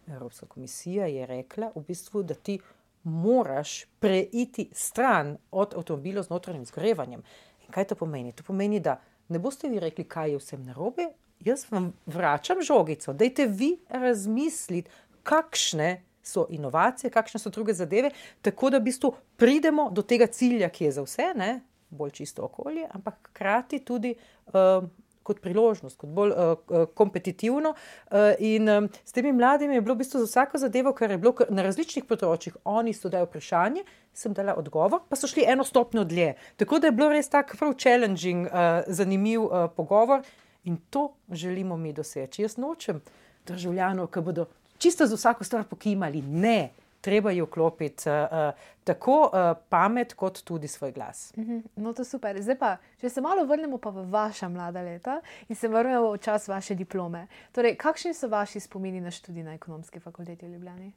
Evropska 0.07 0.45
komisija 0.45 1.05
je 1.05 1.25
rekla, 1.25 1.71
v 1.75 1.83
bistvu, 1.87 2.23
da 2.23 2.33
ti 2.33 2.59
moraš 3.03 3.85
preiti 3.99 4.69
stran 4.71 5.37
od 5.51 5.73
avtomobilov 5.77 6.23
z 6.23 6.29
notranjim 6.29 6.65
zgorevanjem. 6.65 7.23
In 7.65 7.71
kaj 7.71 7.87
to 7.87 7.95
pomeni? 7.95 8.31
To 8.31 8.43
pomeni, 8.43 8.79
da 8.79 8.99
ne 9.27 9.39
boste 9.39 9.69
vi 9.69 9.79
rekli, 9.79 10.03
kaj 10.03 10.31
je 10.31 10.37
vsem 10.37 10.65
narobe, 10.65 11.09
jaz 11.45 11.65
vam 11.71 11.93
vračam 12.05 12.61
žogico. 12.61 13.13
Dajte 13.13 13.45
vi 13.45 13.77
razmisliti, 13.89 14.89
kakšne 15.23 16.03
so 16.23 16.45
inovacije, 16.49 17.11
kakšne 17.11 17.39
so 17.39 17.49
druge 17.49 17.73
zadeve, 17.73 18.11
tako 18.41 18.69
da 18.69 18.77
v 18.77 18.89
bistvu 18.89 19.13
pridemo 19.37 19.89
do 19.91 20.01
tega 20.01 20.27
cilja, 20.27 20.69
ki 20.69 20.89
je 20.89 20.91
za 20.91 21.05
vse, 21.05 21.33
ne? 21.35 21.59
bolj 21.89 22.11
čisto 22.21 22.43
okolje, 22.45 22.87
ampak 22.91 23.29
hkrati 23.31 23.79
tudi. 23.79 24.15
Uh, 24.53 24.89
Kot 25.29 25.43
priložnost, 25.43 25.93
kot 25.99 26.09
bolj 26.09 26.31
uh, 26.33 26.87
kompetitivno. 26.97 27.75
Uh, 27.75 28.31
in 28.41 28.69
um, 28.69 28.87
s 29.05 29.13
temi 29.13 29.29
mladimi 29.35 29.75
je 29.75 29.81
bilo 29.85 29.93
v 29.93 29.99
bistvu 29.99 30.23
za 30.23 30.25
vsako 30.25 30.57
zadevo, 30.57 30.93
kar 30.97 31.11
je 31.11 31.19
bilo 31.21 31.45
na 31.53 31.61
različnih 31.61 32.07
področjih, 32.09 32.55
oni 32.65 32.95
so 32.97 33.11
dali 33.13 33.27
vprašanje, 33.27 33.83
sem 34.15 34.33
dala 34.33 34.55
odgovor, 34.57 35.03
pa 35.05 35.19
so 35.19 35.29
šli 35.29 35.45
eno 35.45 35.67
stopnjo 35.67 36.07
dlje. 36.09 36.31
Tako 36.57 36.79
da 36.81 36.89
je 36.89 36.95
bilo 36.97 37.11
res 37.13 37.29
tako 37.29 37.59
prav 37.61 37.75
challenging, 37.77 38.49
uh, 38.49 38.89
zanimiv 38.89 39.45
uh, 39.45 39.67
pogovor 39.75 40.25
in 40.63 40.77
to 40.89 41.13
želimo 41.31 41.77
mi 41.77 41.93
doseči. 41.93 42.41
Jaz 42.41 42.57
nočem 42.57 43.01
državljanov, 43.47 44.07
ki 44.07 44.21
bodo 44.21 44.45
čisto 44.77 45.07
za 45.07 45.15
vsako 45.15 45.43
stvar 45.43 45.63
pokimali. 45.63 46.21
Ne, 46.21 46.69
treba 47.01 47.31
je 47.31 47.43
vklopiti 47.43 48.09
uh, 48.09 48.53
tako 48.83 49.21
uh, 49.21 49.57
pamet, 49.69 50.13
kot 50.13 50.41
tudi 50.43 50.67
svoj 50.67 50.91
glas. 50.91 51.33
Mm 51.35 51.41
-hmm. 51.41 51.61
No, 51.75 51.93
to 51.93 52.01
je 52.01 52.05
super. 52.05 52.41
Zdaj 52.41 52.57
pa, 52.57 52.77
če 53.01 53.09
se 53.09 53.21
malo 53.21 53.45
vrnemo 53.45 53.77
pa 53.77 53.89
v 53.89 54.09
vaša 54.09 54.49
mlada 54.49 54.81
leta 54.81 55.21
in 55.49 55.55
se 55.55 55.67
vrnemo 55.67 56.11
v 56.11 56.17
čas 56.17 56.47
vaše 56.47 56.75
diplome. 56.75 57.27
Torej, 57.51 57.75
kakšni 57.75 58.13
so 58.13 58.27
vaši 58.27 58.59
spomini 58.59 59.01
na 59.01 59.11
študij 59.11 59.43
na 59.43 59.53
ekonomski 59.53 59.99
fakulteti 59.99 60.45
v 60.45 60.51
Ljubljani? 60.51 60.91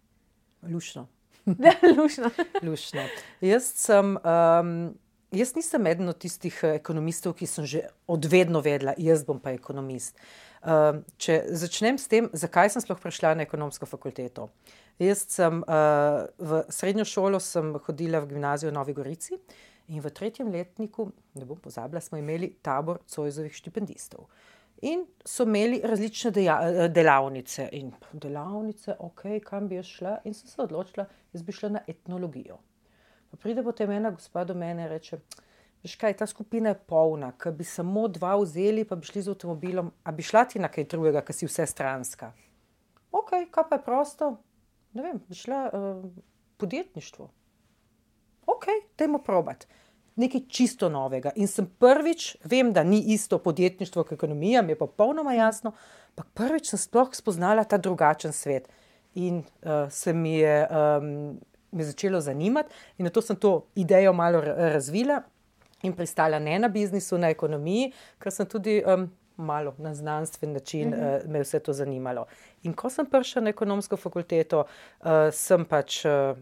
Lušno. 0.63 1.07
Lušno. 1.99 2.31
Lušno. 2.63 3.03
Jaz 3.41 3.63
sem. 3.63 4.17
Um, 4.17 4.95
Jaz 5.33 5.55
nisem 5.57 5.87
eden 5.87 6.09
od 6.13 6.19
tistih 6.21 6.57
ekonomistov, 6.75 7.33
ki 7.39 7.47
sem 7.49 7.65
že 7.65 7.87
odvedno 8.05 8.61
vedela, 8.61 8.93
jaz 9.01 9.23
bom 9.25 9.39
pa 9.41 9.55
ekonomist. 9.57 10.19
Če 11.17 11.37
začnem 11.57 11.97
s 11.97 12.11
tem, 12.13 12.27
zakaj 12.37 12.69
sem 12.75 12.83
sploh 12.85 12.99
prišla 13.01 13.31
na 13.39 13.47
ekonomsko 13.47 13.89
fakulteto. 13.89 14.51
Jaz 15.01 15.25
sem 15.33 15.63
uh, 15.65 16.29
v 16.37 16.61
srednjo 16.69 17.07
šolo 17.09 17.41
hodila 17.87 18.21
v 18.21 18.29
gimnazijo 18.29 18.71
v 18.71 18.77
Novi 18.77 18.93
Gorici 18.93 19.39
in 19.89 20.03
v 20.05 20.13
tretjem 20.13 20.53
letniku, 20.53 21.09
ne 21.35 21.49
bom 21.49 21.57
pozabila, 21.57 22.05
smo 22.05 22.21
imeli 22.21 22.53
tabor 22.61 23.01
Cojzovih 23.09 23.57
štipendistov. 23.57 24.29
In 24.85 25.07
so 25.25 25.47
imeli 25.49 25.81
različne 25.81 26.31
deja, 26.31 26.59
delavnice. 26.93 27.71
In 27.73 27.89
delavnice, 28.13 28.99
ok, 29.01 29.25
kam 29.49 29.65
bi 29.71 29.81
jaz 29.81 29.89
šla, 29.97 30.15
in 30.29 30.37
sem 30.37 30.53
se 30.53 30.61
odločila, 30.61 31.09
da 31.33 31.43
bi 31.43 31.57
šla 31.57 31.73
na 31.79 31.83
etnologijo. 31.89 32.61
Pa 33.33 33.41
pride 33.41 33.65
potem 33.65 33.91
ena 33.91 34.13
gospa 34.13 34.45
do 34.45 34.55
mene 34.55 34.85
in 34.85 34.93
reče: 34.93 35.19
Veš 35.83 35.97
kaj, 35.99 36.15
ta 36.21 36.27
skupina 36.31 36.71
je 36.71 36.79
polna, 36.87 37.33
ker 37.41 37.55
bi 37.57 37.65
samo 37.67 38.05
dva 38.13 38.37
vzeli, 38.39 38.85
pa 38.87 38.95
bi 38.95 39.09
šli 39.09 39.25
z 39.25 39.33
avtomobilom, 39.33 39.89
a 40.05 40.13
bi 40.15 40.23
šla 40.23 40.45
ti 40.47 40.61
na 40.63 40.69
kaj 40.71 40.87
drugega, 40.93 41.25
ker 41.27 41.35
si 41.35 41.49
vse 41.49 41.67
stranska. 41.67 42.31
Ok, 43.11 43.33
kaj 43.51 43.67
pa 43.71 43.79
je 43.81 43.85
prosto, 43.89 44.29
ne 44.95 45.07
vem, 45.09 45.19
bi 45.27 45.35
šla 45.35 45.63
uh, 45.73 46.05
podjetništvo. 46.63 47.31
Ok, 48.53 48.69
dajmo 48.99 49.19
probat. 49.27 49.67
Nekaj 50.17 50.45
čisto 50.49 50.89
novega. 50.93 51.33
In 51.41 51.49
sem 51.49 51.67
prvič, 51.67 52.37
vem, 52.45 52.71
da 52.73 52.85
ni 52.85 53.01
isto 53.15 53.39
podjetništvo 53.43 54.05
kot 54.05 54.13
ekonomija, 54.13 54.63
mi 54.63 54.77
je 54.77 54.79
popolnoma 54.79 55.35
jasno, 55.35 55.73
ampak 56.13 56.29
prvič 56.37 56.71
sem 56.71 56.79
sploh 56.79 57.11
spoznala 57.17 57.65
ta 57.65 57.79
drugačen 57.81 58.33
svet. 58.33 58.69
In 59.15 59.41
uh, 59.41 59.89
se 59.91 60.13
mi 60.13 60.37
je, 60.39 60.57
um, 60.69 61.41
me 61.73 61.85
začelo 61.85 62.21
zanimati, 62.21 62.71
in 62.99 63.05
na 63.05 63.11
to 63.11 63.23
sem 63.23 63.37
to 63.37 63.67
idejo 63.75 64.13
malo 64.13 64.41
razvila 64.41 65.23
in 65.83 65.93
pristala 65.93 66.39
ne 66.39 66.59
na 66.59 66.69
biznisu, 66.69 67.19
na 67.19 67.31
ekonomiji, 67.31 67.93
ker 68.23 68.33
sem 68.33 68.47
tudi 68.47 68.83
um, 68.87 69.09
malo 69.37 69.75
na 69.79 69.95
znanstven 69.95 70.53
način 70.53 70.89
mm 70.89 70.95
-hmm. 70.95 71.25
uh, 71.25 71.31
me 71.31 71.41
vse 71.41 71.59
to 71.59 71.73
zanimalo. 71.73 72.27
In 72.63 72.75
ko 72.75 72.91
sem 72.91 73.07
prišla 73.07 73.43
na 73.43 73.51
ekonomsko 73.51 73.97
fakulteto, 73.97 74.65
uh, 75.01 75.07
sem 75.33 75.65
pač 75.65 76.05
uh, 76.05 76.37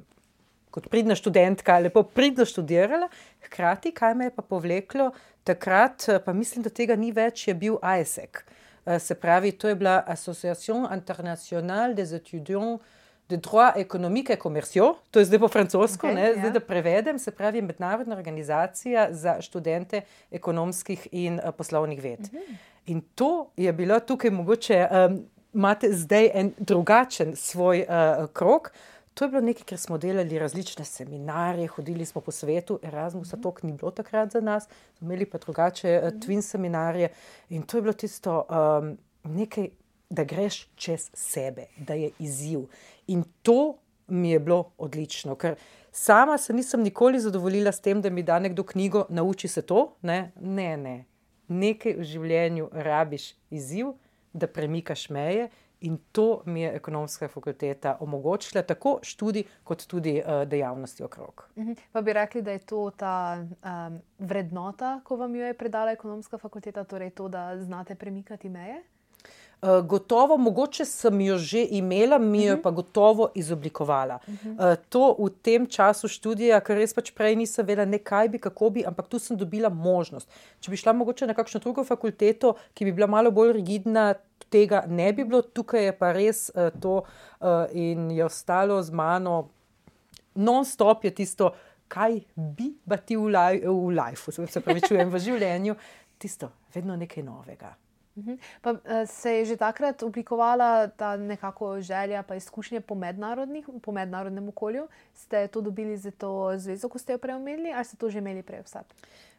kot 0.70 0.88
pridna 0.88 1.14
študentka 1.14 1.78
lepo 1.78 2.02
pridno 2.02 2.44
študirala, 2.44 3.08
hkrati, 3.40 3.92
kaj 3.92 4.14
me 4.14 4.24
je 4.24 4.30
pa 4.30 4.42
povleklo, 4.42 5.10
takrat 5.44 6.06
pa 6.24 6.32
mislim, 6.32 6.62
da 6.62 6.70
tega 6.70 6.96
ni 6.96 7.12
več, 7.12 7.48
je 7.48 7.54
bil 7.54 7.78
ASEC. 7.82 8.44
Uh, 8.86 8.98
se 8.98 9.14
pravi, 9.14 9.52
to 9.52 9.68
je 9.68 9.74
bila 9.74 10.04
Association 10.06 10.88
Internationale 10.94 11.94
des 11.94 12.12
étudiants 12.12 12.80
de 13.30 13.36
droit 13.36 13.72
économique 13.76 14.30
et 14.30 14.36
commerciaux, 14.36 14.96
to 15.10 15.20
je 15.20 15.24
zdaj 15.24 15.38
po 15.38 15.48
francosko, 15.48 16.06
okay, 16.06 16.32
zdaj 16.34 16.50
ja. 16.50 16.54
da 16.56 16.60
prevedem, 16.60 17.18
se 17.18 17.30
pravi 17.30 17.62
mednarodna 17.62 18.16
organizacija 18.16 19.08
za 19.12 19.36
študente 19.40 20.02
ekonomskih 20.30 21.08
in 21.12 21.38
uh, 21.38 21.54
poslovnih 21.56 22.02
ved. 22.02 22.20
Uh 22.20 22.34
mhm. 22.34 22.42
-huh. 22.42 22.56
In 22.86 23.00
to 23.14 23.50
je 23.56 23.72
bilo 23.72 24.00
tukaj 24.00 24.30
mogoče, 24.30 24.86
um, 24.90 25.24
imate 25.54 25.92
zdaj 25.92 26.30
en 26.34 26.52
drugačen 26.58 27.36
svoj 27.36 27.86
uh, 27.88 28.26
krok. 28.32 28.72
To 29.14 29.24
je 29.24 29.28
bilo 29.28 29.40
nekaj, 29.40 29.64
ker 29.64 29.78
smo 29.78 29.98
delali 29.98 30.38
različne 30.38 30.84
seminarje, 30.84 31.66
hodili 31.66 32.06
smo 32.06 32.20
po 32.20 32.30
svetu, 32.30 32.78
Erasmusa 32.82 33.36
mm. 33.36 33.42
tok 33.42 33.62
ni 33.62 33.72
bilo 33.72 33.90
takrat 33.90 34.32
za 34.32 34.40
nas, 34.40 34.68
imeli 35.00 35.26
pa 35.26 35.38
drugače 35.38 36.00
uh, 36.02 36.10
twin 36.10 36.42
seminarje 36.42 37.08
in 37.48 37.62
to 37.62 37.76
je 37.78 37.82
bilo 37.82 37.92
tisto 37.92 38.46
um, 38.48 38.98
nekaj, 39.24 39.68
da 40.10 40.24
greš 40.24 40.68
čez 40.74 41.10
sebe, 41.14 41.66
da 41.76 41.94
je 41.94 42.10
izziv. 42.18 42.60
In 43.06 43.24
to 43.42 43.76
mi 44.08 44.30
je 44.30 44.38
bilo 44.38 44.72
odlično, 44.78 45.34
ker 45.34 45.54
sama 45.92 46.38
se 46.38 46.52
nisem 46.52 46.82
nikoli 46.82 47.20
zadovoljila 47.20 47.72
s 47.72 47.80
tem, 47.80 48.02
da 48.02 48.10
mi 48.10 48.22
da 48.22 48.38
nekdo 48.38 48.62
knjigo, 48.62 49.04
nauči 49.08 49.48
se 49.48 49.62
to. 49.62 49.94
Ne, 50.02 50.32
ne, 50.40 50.76
ne. 50.76 51.04
nekaj 51.48 51.96
v 51.98 52.04
življenju 52.06 52.68
rabiš 52.72 53.34
izziv, 53.50 53.94
da 54.32 54.46
premikaš 54.46 55.08
meje. 55.10 55.48
In 55.80 55.96
to 56.12 56.42
mi 56.44 56.60
je 56.60 56.74
ekonomska 56.76 57.28
fakulteta 57.28 57.96
omogočila, 58.04 58.60
tako 58.62 58.98
študij, 59.02 59.46
kot 59.64 59.86
tudi 59.88 60.18
uh, 60.20 60.42
dejavnosti 60.48 61.02
okrog. 61.02 61.46
Mhm. 61.56 61.72
Pa 61.92 62.02
bi 62.02 62.12
rekli, 62.12 62.42
da 62.42 62.52
je 62.52 62.58
to 62.58 62.90
ta 62.96 63.38
um, 63.40 64.00
vrednota, 64.18 65.00
ko 65.04 65.16
vam 65.16 65.36
jo 65.36 65.46
je 65.46 65.54
predala 65.54 65.92
ekonomska 65.96 66.38
fakulteta, 66.38 66.84
torej 66.84 67.10
to, 67.10 67.28
da 67.28 67.54
znate 67.62 67.94
premikati 67.94 68.48
meje? 68.48 68.82
Uh, 69.60 69.82
gotovo, 69.84 70.38
mogoče 70.40 70.84
sem 70.88 71.20
jo 71.20 71.34
že 71.38 71.66
imela, 71.76 72.18
mi 72.18 72.44
jo 72.44 72.54
uh 72.54 72.58
-huh. 72.58 72.62
pa 72.62 72.70
gotovo 72.70 73.28
izoblikovala. 73.34 74.18
Uh 74.26 74.34
-huh. 74.34 74.72
uh, 74.72 74.84
to 74.88 75.16
v 75.18 75.30
tem 75.42 75.66
času 75.66 76.08
študija, 76.08 76.60
ker 76.60 76.76
res 76.76 76.94
pač 76.94 77.10
prej 77.10 77.36
nisem 77.36 77.66
vedela, 77.66 77.84
ne 77.84 77.98
kaj 77.98 78.28
bi, 78.28 78.38
kako 78.38 78.70
bi, 78.70 78.84
ampak 78.86 79.08
tu 79.08 79.18
sem 79.18 79.36
dobila 79.36 79.68
možnost. 79.68 80.28
Če 80.60 80.70
bi 80.70 80.76
šla 80.76 80.92
mogoče 80.92 81.26
na 81.26 81.34
kakšno 81.34 81.60
drugo 81.60 81.84
fakulteto, 81.84 82.54
ki 82.74 82.84
bi 82.84 82.92
bila 82.92 83.06
malo 83.06 83.30
bolj 83.30 83.52
rigidna, 83.52 84.14
tega 84.48 84.84
ne 84.88 85.12
bi 85.12 85.24
bilo, 85.24 85.42
tukaj 85.42 85.84
je 85.84 85.98
pa 85.98 86.12
res 86.12 86.50
uh, 86.54 86.80
to 86.80 86.96
uh, 87.40 87.48
in 87.72 88.10
je 88.10 88.24
ostalo 88.24 88.82
z 88.82 88.90
mano, 88.90 89.48
non-stop 90.34 91.04
je 91.04 91.10
tisto, 91.10 91.50
kaj 91.88 92.20
bi 92.36 92.72
ti 93.06 93.16
v, 93.16 93.28
laj, 93.28 93.60
v 93.66 93.90
lifeu, 93.90 94.46
se 94.46 94.60
pravi, 94.60 94.80
čujem 94.80 95.10
v 95.10 95.18
življenju, 95.18 95.74
tisto, 96.18 96.50
vedno 96.74 96.96
nekaj 96.96 97.22
novega. 97.22 97.74
Mhm. 98.16 98.36
Pa, 98.60 98.74
eh, 98.84 99.06
se 99.06 99.32
je 99.32 99.44
že 99.44 99.56
takrat 99.56 100.02
oblikovala 100.02 100.86
ta 100.86 101.16
nekako 101.16 101.80
želja, 101.80 102.22
pa 102.22 102.34
izkušnje 102.34 102.80
po, 102.80 102.96
po 103.82 103.92
mednarodnem 103.92 104.48
okolju? 104.48 104.88
Ste 105.14 105.48
to 105.48 105.60
dobili 105.60 105.96
za 105.96 106.10
to 106.10 106.52
zvezo, 106.56 106.88
ko 106.88 106.98
ste 106.98 107.12
jo 107.12 107.18
preomenili, 107.18 107.72
ali 107.72 107.84
ste 107.84 107.96
to 107.96 108.10
že 108.10 108.18
imeli 108.18 108.42
prej 108.42 108.62
vsak? 108.62 108.86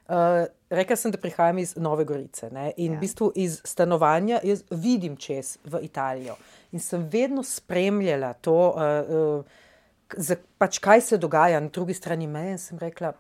Uh, 0.08 0.16
eh, 0.18 0.48
rekla 0.70 0.96
sem, 0.96 1.12
da 1.12 1.18
prihajam 1.18 1.58
iz 1.58 1.76
Nove 1.76 2.06
Gorice 2.06 2.50
ne? 2.50 2.72
in 2.78 2.94
ja. 2.94 2.98
v 2.98 3.02
bistvu 3.02 3.32
iz 3.36 3.62
stanovanja 3.64 4.40
jaz 4.44 4.64
vidim 4.70 5.16
čez 5.16 5.58
v 5.64 5.80
Italijo 5.84 6.36
in 6.72 6.80
sem 6.80 7.08
vedno 7.12 7.44
spremljala 7.44 8.34
to, 8.34 8.74
uh, 8.76 9.44
uh, 9.46 10.36
pač 10.58 10.80
kaj 10.80 11.02
se 11.02 11.18
dogaja 11.18 11.60
na 11.60 11.70
drugi 11.70 11.94
strani 11.94 12.28
meje. 12.28 12.52
In 12.52 12.58
sem 12.58 12.80
rekla, 12.80 13.14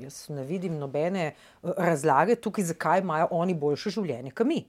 jaz 0.00 0.26
ne 0.28 0.44
vidim 0.44 0.78
nobene 0.78 1.26
eh, 1.26 1.34
razlage 1.76 2.36
tukaj, 2.36 2.64
zakaj 2.64 3.00
imajo 3.00 3.28
oni 3.30 3.54
boljše 3.54 3.90
življenje 3.98 4.34
kot 4.34 4.46
mi. 4.46 4.64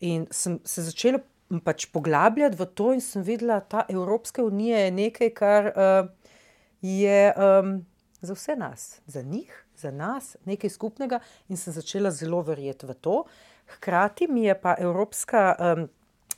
In 0.00 0.26
sem 0.30 0.58
se 0.64 0.82
začela 0.82 1.20
pač 1.64 1.86
poglabljati 1.92 2.58
v 2.58 2.66
to, 2.74 2.92
in 2.96 3.02
sem 3.04 3.22
videla, 3.22 3.60
da 3.70 3.84
Evropska 3.88 4.42
unija 4.44 4.84
je 4.84 4.94
nekaj, 4.94 5.30
kar 5.36 5.68
uh, 5.70 6.08
je 6.82 7.18
um, 7.36 7.74
za 8.24 8.34
vse 8.34 8.56
nas, 8.56 8.86
za 9.06 9.22
njih, 9.22 9.52
za 9.76 9.90
nas, 9.90 10.34
nekaj 10.44 10.72
skupnega, 10.72 11.20
in 11.48 11.60
sem 11.60 11.72
začela 11.72 12.10
zelo 12.10 12.40
verjeti 12.42 12.88
v 12.88 12.96
to. 13.00 13.18
Hkrati 13.76 14.28
mi 14.28 14.48
je 14.48 14.56
pa 14.60 14.76
Evropska. 14.78 15.52
Um, 15.58 15.86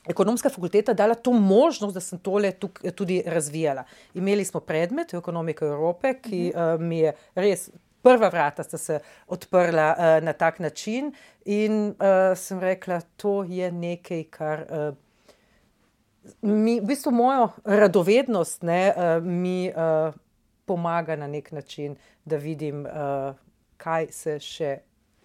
Ekonomska 0.07 0.47
fakulteta 0.47 0.93
dala 0.95 1.17
to 1.19 1.33
možnost, 1.35 1.93
da 1.93 1.99
sem 1.99 2.19
tole 2.23 2.53
tudi 2.95 3.17
razvijala. 3.25 3.83
Imeli 4.15 4.45
smo 4.47 4.61
predmet 4.63 5.11
ekonomike 5.13 5.65
Evrope, 5.65 6.13
ki 6.23 6.39
uh, 6.55 6.79
mi 6.79 7.01
je 7.01 7.11
res 7.35 7.65
prva 8.07 8.29
vrata 8.33 8.63
sta 8.63 8.77
se 8.77 8.99
odprla 9.27 9.87
uh, 9.97 10.05
na 10.23 10.33
tak 10.33 10.59
način, 10.59 11.11
in 11.45 11.89
uh, 11.89 12.37
sem 12.37 12.59
rekla, 12.59 13.01
to 13.15 13.41
je 13.43 13.71
nekaj, 13.71 14.23
kar 14.31 14.63
uh, 14.69 14.95
mi, 16.41 16.79
v 16.79 16.85
bistvu, 16.87 17.11
mojo 17.11 17.49
radovednost 17.65 18.63
ne, 18.63 18.81
uh, 18.95 19.23
mi 19.23 19.67
uh, 19.71 20.13
pomaga 20.65 21.15
na 21.15 21.27
nek 21.27 21.51
način, 21.51 21.95
da 22.25 22.37
vidim, 22.37 22.85
uh, 22.85 23.35
kaj 23.77 24.11
se 24.11 24.39
še 24.39 24.73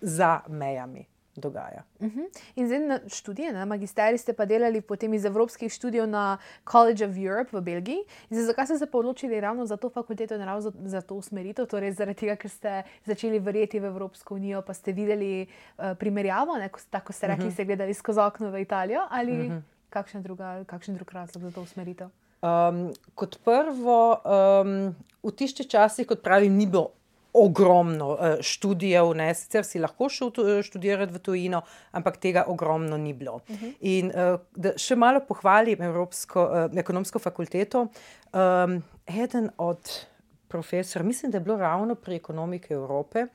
za 0.03 0.41
mejami 0.49 1.12
dogaja. 1.37 1.83
Uh 2.01 2.07
-huh. 2.07 2.27
In 2.57 2.67
zdaj 2.67 2.79
na 2.79 3.01
študije, 3.09 3.53
na 3.53 3.65
magisterij 3.65 4.19
ste 4.19 4.33
pa 4.33 4.45
delali 4.45 4.81
potem 4.81 5.15
iz 5.15 5.25
evropskih 5.25 5.73
študijev 5.73 6.07
na 6.07 6.39
College 6.71 7.07
of 7.07 7.17
Europe 7.17 7.57
v 7.57 7.61
Belgiji. 7.61 7.99
Zdaj, 8.31 8.45
zakaj 8.45 8.67
ste 8.67 8.79
se 8.79 8.87
odločili 8.93 9.41
ravno 9.41 9.67
za 9.67 9.77
to 9.77 9.91
fakulteto 9.91 10.35
in 10.35 10.41
ravno 10.41 10.61
za, 10.61 10.73
za 10.85 11.01
to 11.01 11.15
usmeritev? 11.15 11.67
Torej, 11.67 11.93
zaradi 11.93 12.19
tega, 12.19 12.37
ker 12.37 12.51
ste 12.51 12.83
začeli 13.05 13.39
verjeti 13.39 13.81
v 13.81 13.85
Evropsko 13.85 14.35
unijo, 14.35 14.63
pa 14.63 14.75
ste 14.75 14.93
videli 14.93 15.47
uh, 15.79 15.85
primerjavo, 15.99 16.57
ne, 16.57 16.69
ko, 16.69 16.81
tako 16.91 17.13
ste 17.13 17.27
rekli, 17.27 17.45
uh 17.45 17.51
-huh. 17.51 17.55
ste 17.55 17.65
gledali 17.65 17.95
skozi 17.95 18.21
okno 18.21 18.51
v 18.51 18.61
Italijo 18.61 19.01
ali 19.11 19.33
uh 19.33 19.53
-huh. 19.53 19.61
kakšen, 19.91 20.23
druga, 20.23 20.65
kakšen 20.65 20.95
drug 20.95 21.13
razlog 21.13 21.45
za 21.45 21.51
to 21.51 21.63
usmeritev? 21.63 22.09
Um, 22.43 22.93
kot 23.15 23.39
prvo, 23.45 24.19
um, 24.25 24.95
v 25.23 25.31
tistih 25.37 25.67
časih, 25.67 26.07
kot 26.07 26.23
pravim, 26.23 26.57
ni 26.57 26.67
bilo 26.67 26.91
ogromno 27.33 28.09
uh, 28.09 28.19
študijev, 28.41 29.15
ne? 29.17 29.35
sicer 29.35 29.65
si 29.65 29.81
lahko 29.81 30.09
šel 30.13 30.33
eh, 30.43 30.63
študirati 30.63 31.15
v 31.15 31.21
tujino, 31.25 31.63
ampak 31.97 32.19
tega 32.21 32.45
ogromno 32.49 32.97
ni 32.97 33.13
bilo. 33.13 33.41
Uh 33.49 33.57
-huh. 33.57 33.75
In 33.81 34.13
uh, 34.13 34.41
da 34.57 34.77
še 34.77 34.97
malo 34.97 35.21
pohvalim 35.29 35.83
Evropsko 35.83 36.43
uh, 36.45 36.79
ekonomsko 36.79 37.19
fakulteto. 37.19 37.87
Um, 38.33 38.83
eden 39.07 39.51
od 39.59 40.07
profesorjev, 40.49 41.07
mislim, 41.07 41.31
da 41.31 41.39
je 41.39 41.45
bilo 41.45 41.57
ravno 41.57 41.95
pri 41.95 42.17
ekonomiki 42.17 42.75
Evrope, 42.75 43.27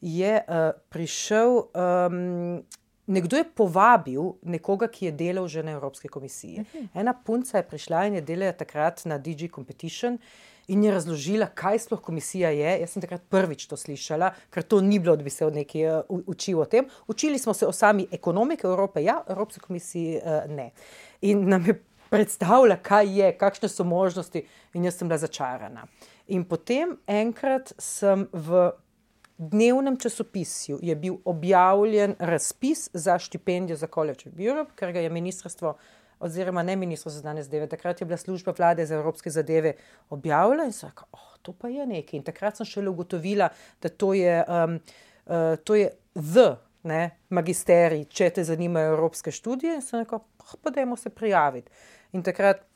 je 0.00 0.44
uh, 0.48 0.80
prišel. 0.88 1.62
Um, 1.74 2.62
Nekdo 3.06 3.36
je 3.36 3.44
povabil 3.44 4.22
nekoga, 4.42 4.86
ki 4.88 5.06
je 5.06 5.12
delal 5.12 5.48
že 5.48 5.62
na 5.62 5.70
Evropski 5.70 6.08
komisiji. 6.08 6.60
Uh 6.60 6.66
-huh. 6.66 6.88
Ena 6.94 7.14
punca 7.14 7.56
je 7.58 7.62
prišla 7.62 8.06
in 8.06 8.14
je 8.14 8.20
delala 8.20 8.52
takrat 8.52 9.04
na 9.04 9.18
DG 9.18 9.50
Competition 9.54 10.18
in 10.68 10.84
je 10.84 10.92
razložila, 10.92 11.46
kaj 11.54 11.78
sploh 11.78 12.00
komisija 12.02 12.50
je. 12.50 12.74
Jaz 12.80 12.94
sem 12.94 13.02
takrat 13.02 13.22
prvič 13.28 13.66
to 13.66 13.76
slišala, 13.76 14.32
ker 14.50 14.62
to 14.62 14.80
ni 14.80 14.98
bilo, 14.98 15.16
da 15.16 15.24
bi 15.24 15.30
se 15.30 15.46
od 15.46 15.56
uh, 15.56 16.20
učil 16.26 16.60
o 16.60 16.64
tem. 16.64 16.88
Učili 17.06 17.38
smo 17.38 17.54
se 17.54 17.66
o 17.66 17.72
sami 17.72 18.06
ekonomiki 18.10 18.66
Evrope, 18.66 19.02
ja, 19.02 19.22
Evropske 19.28 19.60
komisiji 19.60 20.20
uh, 20.20 20.50
ne. 20.50 20.70
In 21.20 21.48
nam 21.48 21.66
je 21.66 21.80
predstavila, 22.10 22.76
kaj 22.76 23.08
je, 23.18 23.32
kakšne 23.38 23.68
so 23.68 23.84
možnosti, 23.84 24.44
in 24.74 24.84
jaz 24.84 24.98
sem 25.00 25.08
bila 25.08 25.18
začarana. 25.18 25.86
In 26.28 26.44
potem 26.44 26.96
enkrat 27.06 27.72
sem 27.78 28.26
v 28.32 28.70
dnevnem 29.38 29.96
časopisju 29.96 30.78
je 30.82 30.94
bil 30.96 31.16
objavljen 31.24 32.14
razpis 32.18 32.90
za 32.92 33.18
štipendijo 33.18 33.76
za 33.76 33.86
College 33.86 34.28
of 34.28 34.38
Europe, 34.38 34.72
ker 34.76 34.92
ga 34.92 35.00
je 35.00 35.10
ministrstvo 35.10 35.74
oziroma 36.22 36.62
ne 36.62 36.76
ministrstvo 36.76 37.10
za 37.10 37.22
danes 37.22 37.48
deve, 37.50 37.66
takrat 37.66 38.00
je 38.00 38.06
bila 38.06 38.16
služba 38.16 38.54
vlade 38.58 38.86
za 38.86 38.94
evropske 38.94 39.30
zadeve 39.30 39.74
objavila 40.10 40.64
in 40.64 40.72
so 40.72 40.86
rekli, 40.86 41.06
oh, 41.12 41.30
to 41.42 41.52
pa 41.52 41.68
je 41.68 41.86
nekaj. 41.86 42.18
In 42.18 42.26
takrat 42.26 42.56
sem 42.56 42.66
šele 42.66 42.90
ugotovila, 42.90 43.48
da 43.82 43.88
to 43.88 44.14
je, 44.14 44.44
um, 44.46 44.78
uh, 45.26 45.56
to 45.64 45.74
je 45.74 45.90
the 46.14 46.52
ne, 46.82 47.02
magisterij, 47.30 48.04
če 48.10 48.30
te 48.38 48.44
zanimajo 48.44 48.94
evropske 48.94 49.34
študije. 49.34 49.78
In 49.78 49.82
sem 49.82 50.02
rekel, 50.02 50.22
oh, 50.22 50.54
pa 50.62 50.70
dajmo 50.70 50.96
se 50.96 51.10
prijaviti. 51.10 51.70
In 52.12 52.22
takrat. 52.22 52.68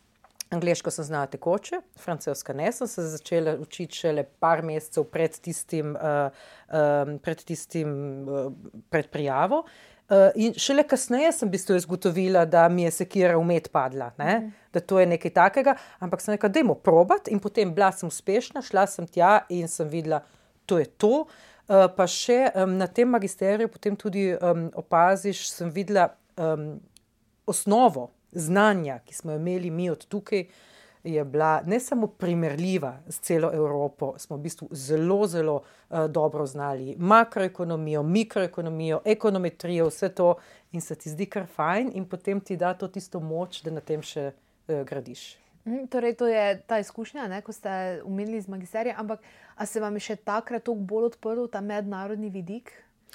Angliško 0.54 0.92
sem 0.94 1.04
znala 1.04 1.26
tekoče, 1.26 1.80
francoska 1.98 2.54
ne, 2.54 2.68
sem 2.72 2.86
se 2.86 3.02
začela 3.10 3.56
učiti 3.58 3.98
šele 3.98 4.22
par 4.38 4.60
mesecev 4.62 5.08
pred 5.10 5.34
tistim, 5.42 5.96
uh, 5.98 6.30
um, 6.70 7.16
pred, 7.18 7.42
tistim 7.42 7.90
uh, 8.30 8.52
pred 8.90 9.10
prijavo. 9.10 9.64
Uh, 10.06 10.28
in 10.38 10.52
šele 10.54 10.84
kasneje 10.86 11.32
sem 11.34 11.48
v 11.48 11.56
bistvu 11.56 11.74
izgotovila, 11.80 12.44
da 12.46 12.68
mi 12.70 12.84
je 12.84 12.92
sekira 12.94 13.38
umet 13.38 13.72
padla, 13.74 14.12
mm. 14.14 14.52
da 14.72 14.80
to 14.80 15.00
je 15.00 15.06
nekaj 15.10 15.32
takega. 15.34 15.74
Ampak 15.98 16.22
sem 16.22 16.36
rekla, 16.36 16.50
da 16.54 16.62
je 16.62 16.68
mo 16.68 16.76
probat, 16.78 17.26
in 17.28 17.40
potem 17.42 17.72
bila 17.74 17.90
sem 17.92 18.06
uspešna, 18.06 18.62
šla 18.62 18.86
sem 18.86 19.08
tja 19.10 19.40
in 19.50 19.66
sem 19.68 19.90
videla, 19.90 20.20
da 20.68 20.78
je 20.78 20.86
to. 20.94 21.24
Uh, 21.66 21.88
pa 21.96 22.06
še 22.06 22.52
na 22.70 22.86
tem 22.86 23.10
magisteriju, 23.10 23.72
potem 23.72 23.96
tudi 23.98 24.28
um, 24.36 24.68
opaziš, 24.78 25.48
sem 25.50 25.74
videla 25.74 26.12
um, 26.38 26.76
osnovo 27.50 28.12
znanja, 28.30 29.00
ki 29.02 29.14
smo 29.14 29.34
jo 29.34 29.42
imeli 29.42 29.70
mi 29.74 29.90
od 29.90 30.06
tukaj 30.06 30.46
je 31.06 31.24
bila 31.24 31.62
ne 31.66 31.80
samo 31.80 32.06
primerljiva 32.06 32.98
s 33.08 33.20
celo 33.20 33.50
Evropo, 33.54 34.14
smo 34.18 34.36
v 34.36 34.40
bistvu 34.40 34.68
zelo, 34.70 35.26
zelo 35.26 35.54
uh, 35.56 36.04
dobro 36.10 36.46
znali 36.46 36.96
makroekonomijo, 36.98 38.02
mikroekonomijo, 38.02 39.00
ekonometrijo, 39.04 39.86
vse 39.86 40.08
to 40.08 40.34
in 40.72 40.80
se 40.80 40.94
ti 40.94 41.10
zdi 41.10 41.26
kar 41.26 41.46
fajn, 41.46 41.90
in 41.94 42.08
potem 42.08 42.40
ti 42.40 42.56
da 42.56 42.74
to 42.74 42.88
tisto 42.88 43.20
moč, 43.20 43.62
da 43.62 43.70
na 43.70 43.80
tem 43.80 44.02
še 44.02 44.32
uh, 44.32 44.82
gradiš. 44.82 45.36
Mhm, 45.66 45.86
torej, 45.90 46.14
to 46.14 46.26
je 46.26 46.62
ta 46.66 46.78
izkušnja, 46.78 47.28
ne, 47.28 47.40
ko 47.42 47.52
ste 47.52 48.00
umeli 48.04 48.40
z 48.40 48.48
magisterijem, 48.48 48.96
ampak 48.98 49.22
ali 49.56 49.66
se 49.66 49.80
vam 49.80 49.94
je 49.94 50.00
še 50.00 50.16
takrat 50.16 50.62
toliko 50.62 50.84
bolj 50.84 51.08
odprl 51.12 51.48
ta 51.50 51.60
mednarodni 51.60 52.30
vidik, 52.30 52.70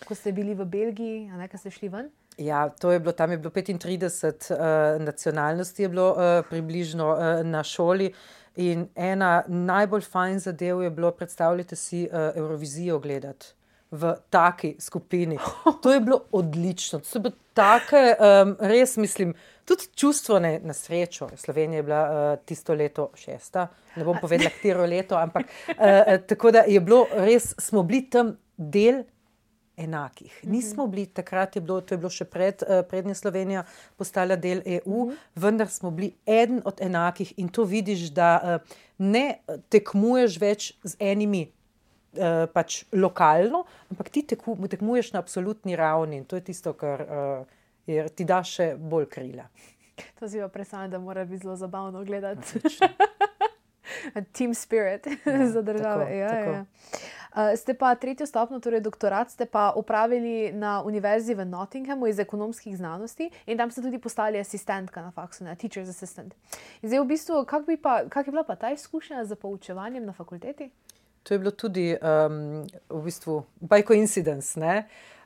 ko 0.07 0.15
ste 0.15 0.33
bili 0.35 0.55
v 0.55 0.65
Belgiji, 0.65 1.29
a 1.31 1.39
ne, 1.39 1.47
ko 1.47 1.57
ste 1.57 1.71
šli 1.71 1.91
ven? 1.93 2.09
Ja, 2.37 2.69
to 2.69 2.91
je 2.91 2.99
bilo, 2.99 3.11
tam 3.11 3.31
je 3.31 3.37
bilo 3.37 3.51
35 3.51 4.51
uh, 4.51 5.01
nacionalnosti, 5.01 5.83
je 5.83 5.89
bilo 5.89 6.11
uh, 6.11 6.45
približno 6.49 7.11
uh, 7.11 7.45
na 7.45 7.63
šoli. 7.63 8.13
In 8.55 8.87
ena 8.95 9.43
najbolj 9.47 10.01
fajn 10.01 10.39
zadev 10.39 10.81
je 10.81 10.89
bilo, 10.89 11.11
predstavljajte 11.11 11.75
si, 11.75 12.09
uh, 12.11 12.35
Eurovizijo 12.35 12.99
gledati 12.99 13.53
v 13.91 14.15
taki 14.29 14.75
skupini. 14.79 15.37
To 15.83 15.93
je 15.93 15.99
bilo 15.99 16.21
odlično. 16.31 16.99
To 16.99 17.05
so 17.05 17.19
bile 17.19 17.35
take, 17.53 18.15
um, 18.19 18.55
res 18.59 18.97
mislim, 18.97 19.33
tudi 19.65 19.89
čustvo 19.95 20.39
ne, 20.39 20.59
na 20.63 20.73
srečo. 20.73 21.29
Slovenija 21.35 21.79
je 21.79 21.83
bila 21.83 22.01
uh, 22.03 22.45
tisto 22.45 22.73
leto 22.73 23.09
šesta, 23.15 23.67
ne 23.95 24.03
bom 24.07 24.17
povedala, 24.21 24.49
katero 24.49 24.85
leto, 24.85 25.15
ampak 25.15 25.45
uh, 25.67 26.15
tako 26.27 26.51
da 26.51 26.63
je 26.67 26.79
bilo 26.79 27.05
res, 27.11 27.53
smo 27.59 27.83
bili 27.83 28.09
tam 28.09 28.37
del 28.57 29.03
enakih. 29.83 30.39
Mm 30.43 30.47
-hmm. 30.47 30.51
Nismo 30.51 30.87
bili 30.87 31.05
takrat, 31.05 31.55
je 31.55 31.61
bilo, 31.61 31.81
to 31.81 31.93
je 31.93 31.97
bilo 31.97 32.09
še 32.09 32.25
pred, 32.25 32.63
uh, 32.63 32.85
prednja 32.89 33.13
Slovenija, 33.13 33.63
postala 33.97 34.35
del 34.35 34.61
EU, 34.65 35.05
mm 35.05 35.09
-hmm. 35.09 35.15
vendar 35.35 35.69
smo 35.69 35.91
bili 35.91 36.13
eden 36.25 36.61
od 36.65 36.81
enakih 36.81 37.33
in 37.37 37.49
to 37.49 37.63
vidiš, 37.63 37.99
da 37.99 38.41
uh, 38.43 38.75
ne 38.97 39.37
tekmuješ 39.69 40.39
več 40.39 40.73
z 40.83 40.95
enimi. 40.99 41.51
Pač 42.53 42.85
lokalno, 42.91 43.63
ampak 43.91 44.09
ti 44.09 44.21
teku, 44.27 44.67
tekmuješ 44.67 45.13
na 45.13 45.19
absolutni 45.19 45.75
ravni 45.75 46.17
in 46.17 46.25
to 46.25 46.35
je 46.35 46.41
tisto, 46.41 46.73
kar 46.73 47.01
uh, 47.01 47.45
je, 47.87 48.09
ti 48.09 48.25
da 48.25 48.43
še 48.43 48.75
bolj 48.75 49.05
krila. 49.05 49.47
To 50.19 50.29
si 50.29 50.39
pa 50.39 50.47
predstavljam, 50.47 50.91
da 50.91 50.99
mora 50.99 51.25
biti 51.25 51.43
zelo 51.43 51.55
zabavno 51.55 52.03
gledati. 52.03 52.59
Team 54.37 54.53
spirit 54.53 55.07
ja, 55.25 55.47
za 55.53 55.61
države. 55.61 56.05
Tako, 56.05 56.13
ja, 56.13 56.29
tako. 56.29 56.51
Ja. 56.51 56.65
Uh, 57.31 57.55
ste 57.55 57.73
pa 57.73 57.95
tretjo 57.95 58.25
stopno, 58.27 58.59
torej 58.59 58.81
doktorat, 58.83 59.31
ste 59.31 59.45
pa 59.47 59.71
upravili 59.71 60.51
na 60.51 60.81
Univerzi 60.83 61.31
v 61.31 61.45
Nottinghamu 61.47 62.07
iz 62.11 62.19
ekonomskih 62.19 62.75
znanosti 62.75 63.29
in 63.47 63.57
tam 63.57 63.71
ste 63.71 63.79
tudi 63.81 63.99
postali 64.03 64.39
asistentka 64.39 64.99
na 64.99 65.11
faksu, 65.15 65.47
ne 65.47 65.55
teacher's 65.55 65.87
assistant. 65.87 66.35
In 66.83 66.91
zdaj, 66.91 66.99
v 66.99 67.07
bistvu, 67.07 67.45
kak, 67.47 67.63
pa, 67.79 68.03
kak 68.11 68.27
je 68.27 68.35
bila 68.35 68.43
pa 68.43 68.59
ta 68.59 68.73
izkušnja 68.75 69.23
z 69.23 69.39
poučevanjem 69.39 70.03
na 70.05 70.11
fakulteti? 70.11 70.67
To 71.23 71.33
je 71.33 71.39
bilo 71.39 71.51
tudi 71.55 71.95
um, 71.95 72.67
v 72.89 73.01
bistvu 73.05 73.45
by 73.63 73.79
coincidence. 73.87 74.59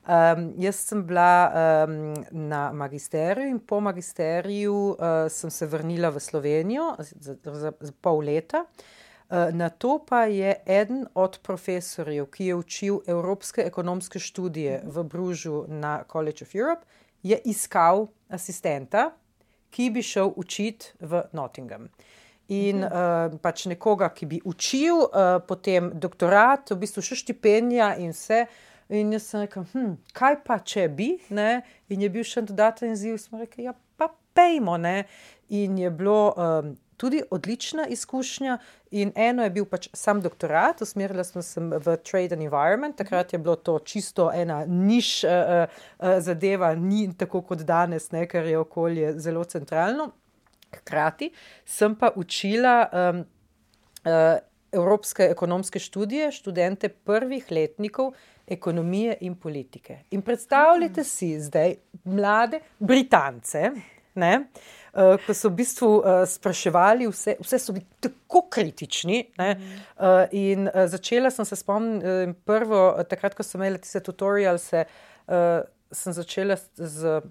Um, 0.06 0.54
jaz 0.62 0.86
sem 0.86 1.02
bila 1.02 1.50
um, 1.50 2.14
na 2.30 2.70
magisteriju 2.70 3.50
in 3.50 3.58
po 3.60 3.80
magisteriju 3.82 4.94
uh, 4.94 5.26
sem 5.34 5.50
se 5.50 5.66
vrnila 5.66 6.14
v 6.14 6.22
Slovenijo 6.22 6.94
za, 7.00 7.34
za, 7.42 7.74
za 7.74 7.94
pol 8.02 8.22
leta. 8.22 8.62
Uh, 8.62 8.94
na 9.30 9.70
to 9.70 9.98
pa 10.06 10.26
je 10.30 10.52
eden 10.66 11.08
od 11.14 11.40
profesorjev, 11.42 12.28
ki 12.30 12.46
je 12.46 12.56
učil 12.56 13.00
evropske 13.08 13.64
ekonomske 13.66 14.20
študije 14.20 14.84
v 14.86 15.04
Bružu 15.04 15.66
na 15.68 16.04
College 16.12 16.46
of 16.46 16.56
Europe, 16.56 16.86
iskal 17.24 18.08
asistenta, 18.30 19.10
ki 19.70 19.90
bi 19.90 20.04
šel 20.04 20.32
učiti 20.36 20.94
v 21.00 21.24
Nottingham. 21.34 21.90
In 22.48 22.84
uh, 22.86 23.34
pač 23.42 23.66
nekoga, 23.66 24.12
ki 24.14 24.28
bi 24.30 24.40
učil, 24.46 25.02
uh, 25.02 25.40
potem 25.48 25.90
doktorat, 25.98 26.70
v 26.72 26.78
bistvu 26.84 27.02
še 27.02 27.18
štipendija 27.24 27.96
in 27.98 28.14
vse. 28.14 28.46
In 28.94 29.16
jaz 29.16 29.32
sem 29.32 29.42
rekel, 29.42 29.66
hm, 29.72 29.96
kaj 30.14 30.38
pa 30.46 30.60
če 30.62 30.86
bi, 30.94 31.16
ne? 31.34 31.64
in 31.90 32.06
je 32.06 32.10
bil 32.14 32.22
še 32.22 32.44
en 32.44 32.50
dodaten 32.52 32.94
izziv, 32.94 33.18
smo 33.18 33.42
rekli, 33.42 33.66
ja, 33.66 33.74
pa 33.98 34.12
pejmo. 34.38 34.78
Ne? 34.78 35.08
In 35.58 35.80
je 35.82 35.90
bilo 35.90 36.36
um, 36.38 36.76
tudi 36.98 37.22
odlična 37.32 37.88
izkušnja. 37.88 38.58
In 38.92 39.12
eno 39.16 39.44
je 39.44 39.50
bil 39.50 39.66
pač 39.66 39.90
sam 39.94 40.22
doktorat, 40.22 40.82
usmerila 40.82 41.24
sem 41.24 41.42
se 41.44 41.62
v 41.62 41.98
trade 41.98 42.36
and 42.36 42.44
environment, 42.44 42.96
takrat 42.98 43.34
je 43.34 43.40
bilo 43.40 43.56
to 43.56 43.80
čisto 43.80 44.32
ena 44.34 44.64
niš 44.66 45.24
uh, 45.24 45.30
uh, 45.66 46.20
zadeva, 46.20 46.76
ni 46.76 47.10
tako 47.18 47.42
kot 47.42 47.66
danes, 47.68 48.12
ne? 48.12 48.28
ker 48.28 48.46
je 48.46 48.60
okolje 48.60 49.14
zelo 49.20 49.44
centralno. 49.44 50.12
Hkrati 50.76 51.32
sem 51.66 51.96
pa 51.96 52.12
učila. 52.16 52.90
Um, 52.92 53.26
uh, 54.06 54.38
Evropske 54.76 55.24
ekonomske 55.32 55.80
študije, 55.80 56.32
študente 56.32 56.90
prvih 56.90 57.46
letnikov, 57.52 58.12
ekonomije 58.48 59.18
in 59.22 59.36
politike. 59.36 60.00
In 60.12 60.22
predstavljajte 60.22 61.04
si 61.04 61.40
zdaj 61.40 61.76
mlade 62.04 62.60
Britance, 62.80 63.72
ne, 64.16 64.34
uh, 64.94 65.16
ko 65.26 65.36
so 65.36 65.52
v 65.52 65.60
bistvu 65.62 65.92
uh, 66.00 66.24
spraševali, 66.30 67.08
vse, 67.12 67.38
vse 67.44 67.60
so 67.62 67.76
bili 67.76 67.86
tako 68.04 68.46
kritični. 68.52 69.22
Ne, 69.42 69.52
uh, 69.98 70.24
in 70.36 70.70
uh, 70.70 70.86
začela 70.92 71.32
sem 71.34 71.46
se 71.46 71.60
spomniti 71.60 72.06
uh, 72.06 72.36
prvo, 72.48 72.88
takrat, 73.10 73.38
ko 73.38 73.46
sem 73.46 73.62
imela 73.62 73.82
tiste 73.82 74.04
tutorialse. 74.06 74.86
Uh, 75.26 75.64
sem 75.96 76.14
začela 76.14 76.58
z, 76.58 76.70
z 76.76 77.22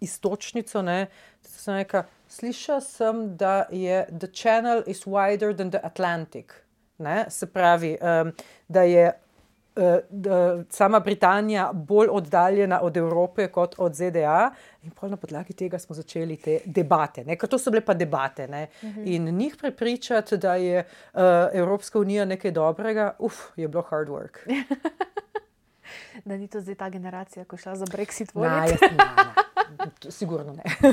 istočnico. 0.00 0.82
Ne, 0.82 1.06
sem 1.42 1.76
rekla, 1.76 2.04
slišala 2.28 2.80
sem, 2.84 3.24
da 3.36 3.66
je 3.70 4.06
The 4.10 4.28
Channel 4.32 4.82
is 4.86 5.04
wider 5.06 5.54
than 5.56 5.70
the 5.70 5.80
Atlantic. 5.82 6.52
Ne, 6.98 7.24
se 7.30 7.46
pravi, 7.46 7.96
um, 8.00 8.32
da 8.68 8.82
je 8.82 9.12
sama 10.70 11.00
Britanija 11.00 11.70
bolj 11.72 12.08
oddaljena 12.10 12.80
od 12.82 12.96
Evrope 12.96 13.48
kot 13.48 13.74
od 13.78 13.94
ZDA. 13.94 14.50
In 14.82 14.92
na 15.02 15.16
podlagi 15.16 15.52
tega 15.52 15.78
smo 15.78 15.94
začeli 15.94 16.36
te 16.36 16.58
debate, 16.64 17.24
ker 17.36 17.48
to 17.48 17.58
so 17.58 17.70
bile 17.70 17.84
pa 17.84 17.94
debate. 17.94 18.44
Uh 18.44 18.88
mhm. 18.88 19.00
-huh. 19.00 19.14
In 19.14 19.36
njih 19.36 19.56
prepričati, 19.60 20.36
da 20.36 20.54
je 20.54 20.78
uh, 20.78 21.20
Evropska 21.52 21.98
unija 21.98 22.24
nekaj 22.24 22.50
dobrega, 22.50 23.14
uf, 23.18 23.34
je 23.56 23.68
bilo 23.68 23.82
hard 23.82 24.08
work. 24.08 24.38
da 26.24 26.36
ni 26.36 26.48
to 26.48 26.60
zdaj 26.60 26.74
ta 26.74 26.88
generacija, 26.90 27.44
ko 27.44 27.56
je 27.56 27.60
šla 27.60 27.76
za 27.76 27.84
Brexit. 27.86 28.34
Na, 28.34 28.66
jaz, 28.66 28.80
na, 28.80 29.04
na. 29.16 29.34
Sigurno 30.08 30.52
ne. 30.52 30.62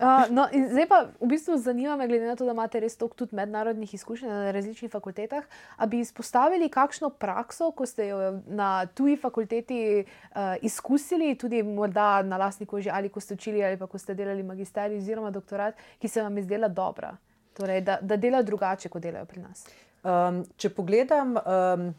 uh, 0.00 0.26
no, 0.30 0.46
zdaj 0.70 0.86
pa 0.88 1.00
v 1.20 1.28
bistvu 1.28 1.58
zanima 1.58 1.96
me, 1.96 2.08
glede 2.08 2.26
na 2.26 2.36
to, 2.36 2.46
da 2.46 2.52
imate 2.52 2.80
res 2.80 2.96
toliko 2.96 3.16
tudi 3.22 3.36
mednarodnih 3.36 3.94
izkušenj 3.94 4.28
na 4.28 4.50
različnih 4.54 4.90
fakultetah, 4.90 5.44
da 5.78 5.86
bi 5.86 6.00
izpostavili 6.00 6.68
kakšno 6.68 7.10
prakso, 7.10 7.70
ko 7.70 7.86
ste 7.86 8.06
jo 8.06 8.40
na 8.46 8.86
tuji 8.86 9.16
fakulteti 9.16 10.04
uh, 10.04 10.54
izkusili, 10.62 11.34
tudi 11.38 11.62
morda 11.62 12.22
na 12.22 12.36
lastni 12.36 12.66
koži, 12.66 12.90
ali 12.90 13.08
ko 13.08 13.20
ste 13.20 13.34
učili, 13.34 13.64
ali 13.64 13.78
pa 13.78 13.86
ko 13.86 13.98
ste 13.98 14.14
delali 14.14 14.42
magisterij 14.42 14.98
oziroma 14.98 15.30
doktorat, 15.30 15.74
ki 15.98 16.08
se 16.08 16.22
vam 16.22 16.36
je 16.36 16.44
zdela 16.44 16.68
dobra, 16.68 17.16
torej, 17.56 17.80
da, 17.80 17.98
da 18.02 18.16
delajo 18.16 18.50
drugače, 18.50 18.88
kot 18.88 19.02
delajo 19.02 19.26
pri 19.30 19.46
nas. 19.46 19.66
Um, 20.04 20.44
če 20.56 20.68
pogledam. 20.74 21.38
Um, 21.40 21.94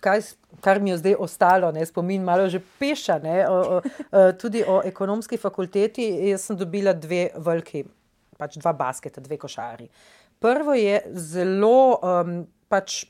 kaj, 0.00 0.22
kar 0.64 0.80
mi 0.80 0.90
je 0.90 0.98
zdaj 1.02 1.16
ostalo, 1.18 1.70
ne, 1.72 1.84
spomin 1.86 2.24
malo 2.24 2.48
že 2.48 2.60
peša, 2.78 3.18
ne, 3.22 3.36
o, 3.48 3.60
o, 3.60 3.80
o, 3.80 4.24
tudi 4.40 4.64
o 4.66 4.80
ekonomski 4.84 5.38
fakulteti, 5.40 6.08
jaz 6.30 6.48
sem 6.48 6.58
dobila 6.58 6.92
dve 6.96 7.28
veliki, 7.36 7.84
pač 8.40 8.58
dva 8.60 8.72
basketa, 8.76 9.22
dve 9.24 9.38
košari. 9.40 9.88
Prvo 10.40 10.74
je 10.74 11.00
zelo 11.14 11.98
um, 12.00 12.44
pač. 12.68 13.04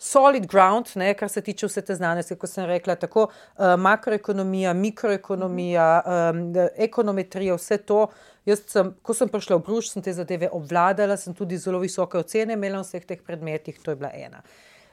Solid 0.00 0.46
ground, 0.48 0.88
ne, 0.96 1.10
kar 1.12 1.28
se 1.28 1.42
tiče 1.44 1.68
vse 1.68 1.82
te 1.84 1.92
znanosti, 1.92 2.32
kot 2.40 2.48
sem 2.48 2.64
rekla, 2.64 2.94
tako 2.96 3.26
uh, 3.26 3.74
makroekonomija, 3.76 4.72
mikroekonomija, 4.72 5.88
um, 6.00 6.40
ekonometrija, 6.80 7.58
vse 7.60 7.76
to. 7.84 8.06
Jaz 8.48 8.62
sem, 8.72 8.94
ko 9.04 9.12
sem 9.12 9.28
prišla 9.28 9.58
v 9.58 9.64
Bruž, 9.66 9.90
sem 9.92 10.00
te 10.00 10.14
zadeve 10.16 10.48
obvladala, 10.56 11.18
sem 11.20 11.36
tudi 11.36 11.60
zelo 11.60 11.82
visoke 11.84 12.16
ocene 12.16 12.56
imela 12.56 12.80
v 12.80 12.88
vseh 12.88 13.04
teh 13.04 13.20
predmetih, 13.20 13.76
to 13.84 13.92
je 13.92 14.00
bila 14.00 14.14
ena. 14.16 14.40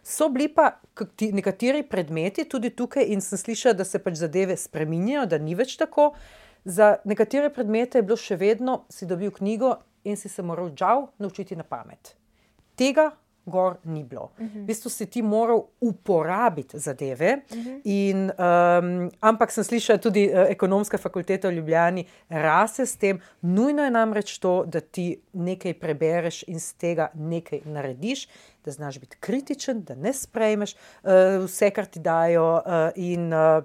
So 0.07 0.29
bili 0.29 0.47
pa 0.47 0.69
nekateri 1.31 1.83
predmeti 1.83 2.45
tudi 2.47 2.69
tukaj, 2.69 3.03
in 3.11 3.21
sem 3.21 3.37
slišala, 3.37 3.75
da 3.75 3.83
se 3.83 3.99
pač 3.99 4.21
zadeve 4.21 4.55
spremenjajo, 4.55 5.25
da 5.27 5.37
ni 5.37 5.55
več 5.55 5.75
tako. 5.75 6.13
Za 6.63 6.95
nekatere 7.03 7.49
predmete 7.51 7.99
je 7.99 8.05
bilo 8.07 8.15
še 8.15 8.37
vedno, 8.39 8.85
si 8.89 9.03
dobil 9.05 9.33
knjigo 9.35 9.73
in 10.07 10.15
si 10.15 10.31
se 10.31 10.43
moral 10.43 10.71
žal 10.79 11.09
naučiti 11.19 11.59
na 11.59 11.67
pamet. 11.67 12.13
Tega 12.79 13.09
gor 13.47 13.75
ni 13.83 14.03
bilo. 14.03 14.31
Uh 14.37 14.45
-huh. 14.45 14.63
V 14.63 14.65
bistvu 14.65 14.89
si 14.89 15.05
ti 15.05 15.21
moral 15.21 15.61
uporabiti 15.81 16.79
zadeve. 16.79 17.37
Uh 17.51 17.57
-huh. 17.57 17.81
in, 17.83 18.31
um, 18.31 19.11
ampak 19.19 19.51
sem 19.51 19.63
slišala 19.63 19.99
tudi 19.99 20.29
uh, 20.33 20.45
ekonomska 20.49 20.97
fakulteta 20.97 21.47
v 21.47 21.51
Ljubljani, 21.51 22.05
rase 22.29 22.85
s 22.85 22.97
tem. 22.97 23.19
Nujno 23.41 23.83
je 23.83 23.91
namreč 23.91 24.39
to, 24.39 24.65
da 24.65 24.79
ti 24.79 25.21
nekaj 25.33 25.73
prebereš 25.73 26.43
in 26.47 26.59
z 26.59 26.73
tega 26.73 27.09
nekaj 27.13 27.61
narediš, 27.65 28.27
da 28.65 28.71
znaš 28.71 28.99
biti 28.99 29.17
kritičen, 29.19 29.81
da 29.83 29.95
ne 29.95 30.13
sprejmeš 30.13 30.73
uh, 30.73 31.09
vse, 31.45 31.69
kar 31.69 31.85
ti 31.85 31.99
dajo. 31.99 32.53
Uh, 32.53 32.61
in, 32.95 33.33
uh, 33.33 33.63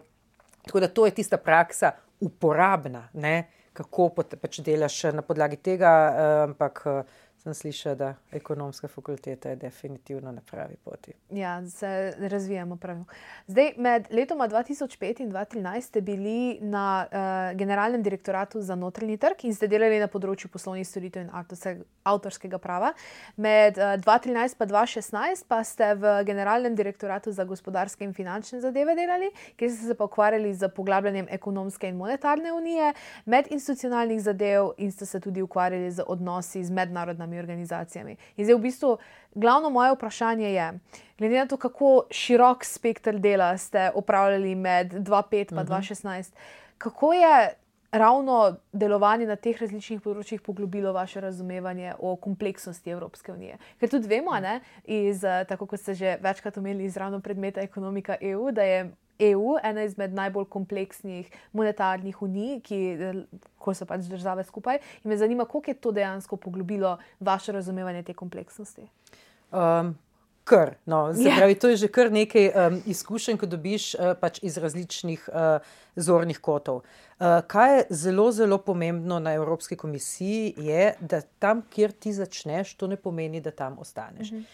tako 0.66 0.81
da 0.81 0.88
to 0.88 1.07
je 1.07 1.14
tista 1.14 1.37
praksa, 1.37 1.92
uporabna, 2.21 3.09
ne? 3.12 3.49
kako 3.73 4.11
pač 4.12 4.61
delaš 4.61 5.03
na 5.16 5.23
podlagi 5.23 5.57
tega. 5.57 5.90
Uh, 5.90 6.51
ampak, 6.51 6.83
uh, 6.87 7.21
sem 7.42 7.55
slišala, 7.55 7.94
da 7.94 8.14
ekonomska 8.33 8.88
fakulteta 8.88 9.48
je 9.50 9.57
definitivno 9.57 10.33
na 10.33 10.40
pravi 10.50 10.76
poti. 10.85 11.12
Ja, 11.31 11.68
se 11.68 12.14
razvijamo 12.18 12.76
pravilno. 12.76 13.05
Zdaj, 13.46 13.72
med 13.76 14.07
letoma 14.11 14.48
2005 14.48 15.20
in 15.20 15.33
2013 15.33 15.81
ste 15.81 16.00
bili 16.00 16.59
na 16.61 17.07
uh, 17.07 17.59
Generalnem 17.59 18.02
direktoratu 18.02 18.61
za 18.61 18.74
notranji 18.74 19.16
trg 19.16 19.44
in 19.44 19.55
ste 19.55 19.66
delali 19.66 19.98
na 19.98 20.07
področju 20.07 20.50
poslovnih 20.55 20.87
storitev 20.87 21.26
in 21.26 21.83
avtorskega 22.05 22.59
prava. 22.62 22.92
Med 23.37 23.78
uh, 23.78 23.96
2013 23.98 24.62
in 24.62 24.70
2016 24.70 25.44
pa 25.48 25.64
ste 25.64 25.94
v 25.98 26.14
Generalnem 26.26 26.78
direktoratu 26.78 27.33
za 27.33 27.44
gospodarske 27.44 28.05
in 28.05 28.14
finančne 28.14 28.61
zadeve 28.61 28.94
delali, 28.94 29.33
kjer 29.57 29.70
ste 29.70 29.90
se 29.90 29.98
pa 29.98 30.07
ukvarjali 30.07 30.55
z 30.55 30.70
poglabljanjem 30.70 31.26
ekonomske 31.31 31.90
in 31.90 31.98
monetarne 31.98 32.52
unije, 32.52 32.94
medinstitucionalnih 33.24 34.22
zadev 34.22 34.72
in 34.78 34.92
ste 34.92 35.07
se 35.07 35.20
tudi 35.20 35.42
ukvarjali 35.42 35.90
z 35.90 36.07
odnosi 36.07 36.64
z 36.64 36.70
mednarodnimi 36.70 37.32
mednarodnimi 37.33 37.38
organizacijami. 37.38 38.16
In 38.37 38.45
zdaj 38.45 38.57
v 38.57 38.62
bistvu 38.62 38.99
glavno 39.35 39.71
moje 39.71 39.95
vprašanje 39.95 40.53
je, 40.53 40.79
glede 41.18 41.38
na 41.38 41.47
to, 41.47 41.57
kako 41.57 42.07
širok 42.11 42.64
spektr 42.64 43.18
dela 43.18 43.59
ste 43.59 43.90
opravljali 43.95 44.55
med 44.55 44.92
2005 44.92 45.53
in 45.53 45.59
uh 45.59 45.64
-huh. 45.64 45.68
2016, 45.68 46.33
kako 46.79 47.12
je 47.12 47.55
ravno 47.92 48.57
delovanje 48.73 49.27
na 49.27 49.37
teh 49.37 49.61
različnih 49.61 50.01
področjih 50.01 50.40
poglobilo 50.40 50.92
vaše 50.92 51.21
razumevanje 51.21 51.95
o 51.99 52.16
kompleksnosti 52.16 52.90
Evropske 52.90 53.33
unije? 53.33 53.59
Ker 53.81 53.88
tudi 53.88 54.09
vemo, 54.09 54.40
ne, 54.40 54.61
iz, 54.85 55.21
tako 55.49 55.66
kot 55.66 55.81
ste 55.81 55.95
že 55.95 56.16
večkrat 56.21 56.57
omenili, 56.57 56.85
iz 56.85 56.97
ravno 56.97 57.21
predmeta 57.21 57.61
ekonomika 57.61 58.16
EU, 58.21 58.51
da 58.51 58.62
je 58.62 58.90
EU, 59.30 59.56
ena 59.62 59.85
izmed 59.87 60.14
najbolj 60.14 60.48
kompleksnih 60.52 61.30
monetarnih 61.52 62.22
unij, 62.22 62.61
ki 62.66 62.78
ko 63.62 63.74
so 63.74 63.87
pač 63.88 64.08
države 64.11 64.44
skupaj. 64.44 64.80
In 65.04 65.12
me 65.12 65.18
zanima, 65.20 65.44
kako 65.44 65.62
je 65.70 65.74
to 65.74 65.92
dejansko 65.92 66.37
poglobilo 66.37 66.96
vaše 67.20 67.52
razumevanje 67.52 68.02
te 68.02 68.14
kompleksnosti. 68.14 68.88
Um. 69.52 69.94
Kar, 70.44 70.74
no, 70.87 71.12
yeah. 71.14 71.37
pravi, 71.38 71.54
to 71.54 71.68
je 71.70 71.76
že 71.76 71.88
kar 71.88 72.08
nekaj 72.11 72.48
um, 72.50 72.78
izkušenj, 72.90 73.37
ko 73.38 73.46
dobiš 73.46 73.85
uh, 73.94 74.11
pač 74.18 74.40
iz 74.42 74.56
različnih 74.58 75.28
uh, 75.30 75.62
zornih 75.94 76.40
kotov. 76.42 76.80
Uh, 76.82 77.38
kaj 77.46 77.76
je 77.76 77.85
zelo, 78.00 78.26
zelo 78.35 78.58
pomembno 78.58 79.20
na 79.22 79.37
Evropski 79.38 79.78
komisiji, 79.78 80.54
je, 80.58 80.88
da 80.98 81.22
tam, 81.38 81.62
kjer 81.70 81.94
ti 81.94 82.12
začneš, 82.12 82.74
to 82.74 82.90
ne 82.90 82.98
pomeni, 82.98 83.40
da 83.40 83.54
tam 83.54 83.78
ostaneš. 83.78 84.32
Mm 84.32 84.37
-hmm. 84.37 84.44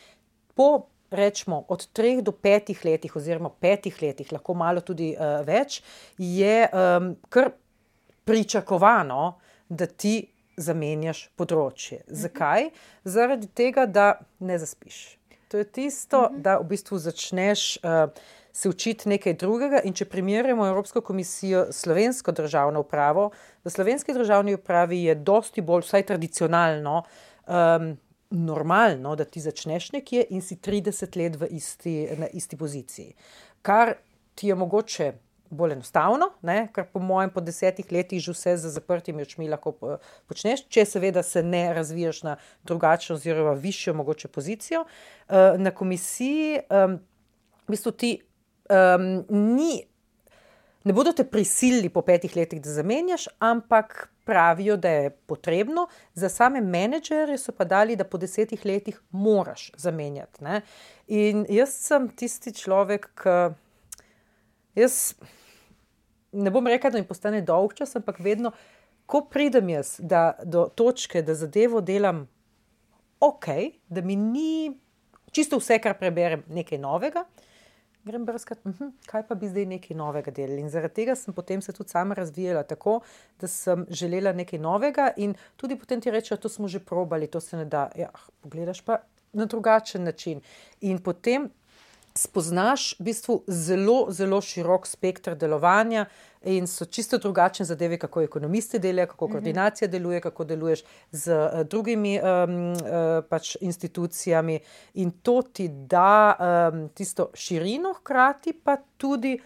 Po 0.55 0.69
rečemo, 1.11 1.65
od 1.69 1.87
treh 1.93 2.23
do 2.23 2.33
petih 2.33 2.85
letih, 2.85 3.17
oziroma 3.17 3.51
petih 3.51 4.03
letih, 4.03 4.33
lahko 4.33 4.55
malo 4.55 4.81
tudi 4.81 5.15
uh, 5.17 5.41
več, 5.47 5.81
je 6.19 6.69
um, 6.69 7.15
kar 7.29 7.53
pričakovano, 8.29 9.39
da 9.69 9.87
ti 9.87 10.29
zamenjaš 10.57 11.29
področje. 11.39 12.03
Mhm. 12.05 12.19
Zakaj? 12.25 12.69
Zaradi 13.05 13.49
tega, 13.55 13.87
da 13.87 14.19
ne 14.41 14.59
zaspiš. 14.59 15.19
To 15.49 15.61
je 15.61 15.65
tisto, 15.65 16.29
mhm. 16.29 16.43
da 16.45 16.59
v 16.61 16.69
bistvu 16.75 17.01
začneš. 17.09 17.71
Uh, 17.85 18.35
Se 18.59 18.67
učiti 18.67 19.07
nekaj 19.07 19.37
drugega, 19.39 19.79
in 19.87 19.95
če 19.95 20.09
primerjamo 20.11 20.65
Evropsko 20.67 20.99
komisijo 21.07 21.69
s 21.71 21.85
slovensko 21.85 22.33
državno 22.35 22.81
upravo, 22.83 23.29
v 23.63 23.71
slovenski 23.71 24.17
državni 24.17 24.57
upravi 24.57 24.99
je 25.05 25.15
dosti 25.15 25.63
bolj, 25.63 25.85
vsaj 25.87 26.03
tradicionalno, 26.09 26.97
um, 27.47 27.93
normalno, 28.31 29.17
da 29.17 29.25
ti 29.25 29.41
začneš 29.41 29.93
nekje 29.93 30.27
in 30.31 30.43
si 30.43 30.57
30 30.57 31.17
let 31.17 31.51
isti, 31.51 32.09
na 32.17 32.27
isti 32.33 32.57
poziciji. 32.57 33.15
Kar 33.63 33.95
ti 34.35 34.49
je 34.49 34.55
mogoče 34.55 35.13
bolj 35.51 35.73
enostavno, 35.73 36.31
ne? 36.43 36.69
kar 36.73 36.87
po 36.93 37.01
mojem, 37.01 37.31
po 37.31 37.41
desetih 37.41 37.93
letih 37.93 38.21
že 38.21 38.33
vse 38.33 38.57
za 38.57 38.71
zaprtimi 38.71 39.23
očmi 39.23 39.49
lahko 39.49 39.73
počneš, 40.29 40.67
če 40.69 40.85
seveda 40.85 41.23
se 41.23 41.43
ne 41.43 41.73
razvijaš 41.75 42.23
na 42.23 42.37
drugačno, 42.65 43.17
oziroma 43.17 43.53
višjo 43.53 43.95
mogoče 43.95 44.29
pozicijo. 44.29 44.85
Uh, 44.85 45.57
na 45.57 45.71
komisiji, 45.71 46.61
um, 46.69 46.99
v 47.67 47.77
bistvu 47.77 47.93
ti 47.93 48.13
um, 48.69 49.25
ni. 49.57 49.83
Ne 50.85 50.93
bodo 50.93 51.13
te 51.13 51.25
prisilili 51.25 51.89
po 51.89 52.03
petih 52.03 52.37
letih, 52.37 52.61
da 52.63 52.73
zamenjaš, 52.73 53.27
ampak 53.39 54.09
pravijo, 54.29 54.77
da 54.77 54.91
je 54.93 55.11
potrebno, 55.11 55.87
za 56.15 56.29
same 56.29 56.61
menedžerje 56.61 57.39
so 57.41 57.55
pa 57.57 57.65
dali, 57.65 57.97
da 57.97 58.05
po 58.05 58.21
desetih 58.21 58.67
letih 58.69 59.01
moraš 59.11 59.71
zamenjati. 59.81 60.45
Ne? 60.45 60.61
In 61.09 61.47
jaz 61.49 61.73
sem 61.89 62.11
tisti 62.13 62.53
človek, 62.53 63.09
ki. 63.23 63.39
Jaz 64.79 65.17
ne 66.33 66.51
bom 66.55 66.67
rekel, 66.71 66.93
da 66.93 67.01
mi 67.01 67.09
postane 67.09 67.41
dolg 67.43 67.73
čas, 67.75 67.97
ampak 67.97 68.21
vedno, 68.23 68.53
ko 69.09 69.25
pridem 69.33 69.73
jaz 69.73 69.97
da, 69.99 70.37
do 70.45 70.69
točke, 70.69 71.23
da 71.25 71.35
zadevo 71.35 71.81
delam 71.81 72.27
ok, 73.21 73.47
da 73.89 74.05
mi 74.05 74.17
ni 74.17 74.77
čisto 75.33 75.59
vse, 75.59 75.81
kar 75.83 75.97
preberem, 75.99 76.45
nekaj 76.53 76.79
novega 76.79 77.25
grem 78.09 78.25
brskati, 78.27 78.61
uh 78.65 78.73
mhm, 78.73 78.85
-huh, 78.85 79.07
kaj 79.07 79.27
pa 79.29 79.35
bi 79.35 79.49
zdaj 79.49 79.67
nekaj 79.67 79.97
novega 79.97 80.31
delali. 80.31 80.61
In 80.61 80.71
zaradi 80.71 80.95
tega 80.95 81.15
sem 81.15 81.35
potem 81.35 81.63
se 81.63 81.73
tudi 81.73 81.91
sama 81.91 82.15
razvijala 82.15 82.63
tako, 82.63 83.01
da 83.41 83.47
sem 83.47 83.87
želela 83.91 84.33
nekaj 84.33 84.59
novega 84.59 85.13
in 85.17 85.35
tudi 85.57 85.77
potem 85.77 86.01
ti 86.01 86.11
rečejo, 86.11 86.39
to 86.39 86.49
smo 86.49 86.69
že 86.69 86.81
probali, 86.81 87.27
to 87.27 87.41
se 87.41 87.57
ne 87.57 87.65
da. 87.65 87.91
Ja, 87.97 88.11
pogledaš 88.41 88.81
pa 88.81 88.99
na 89.33 89.45
drugačen 89.45 90.05
način. 90.05 90.41
In 90.81 90.99
potem 90.99 91.51
spoznaš 92.19 92.99
v 92.99 93.05
bistvu 93.05 93.43
zelo, 93.47 94.07
zelo 94.11 94.41
širok 94.41 94.87
spektr 94.87 95.35
delovanja. 95.35 96.07
In 96.43 96.67
so 96.67 96.85
čisto 96.85 97.19
drugačne 97.19 97.67
zadeve, 97.67 97.99
kako 97.99 98.23
ekonomisti 98.23 98.79
delajo, 98.79 99.07
kako 99.07 99.27
mhm. 99.27 99.33
koordinacija 99.33 99.89
deluje, 99.89 100.21
kako 100.21 100.45
deluješ 100.45 100.83
z 101.11 101.33
uh, 101.33 101.61
drugimi 101.67 102.21
um, 102.21 102.73
uh, 102.73 102.79
pač 103.29 103.57
institucijami. 103.61 104.61
In 104.95 105.11
to 105.11 105.43
ti 105.43 105.69
da 105.69 106.37
um, 106.73 106.89
tisto 106.89 107.31
širino, 107.35 107.95
hkrati 107.95 108.53
pa 108.65 108.77
tudi 108.97 109.39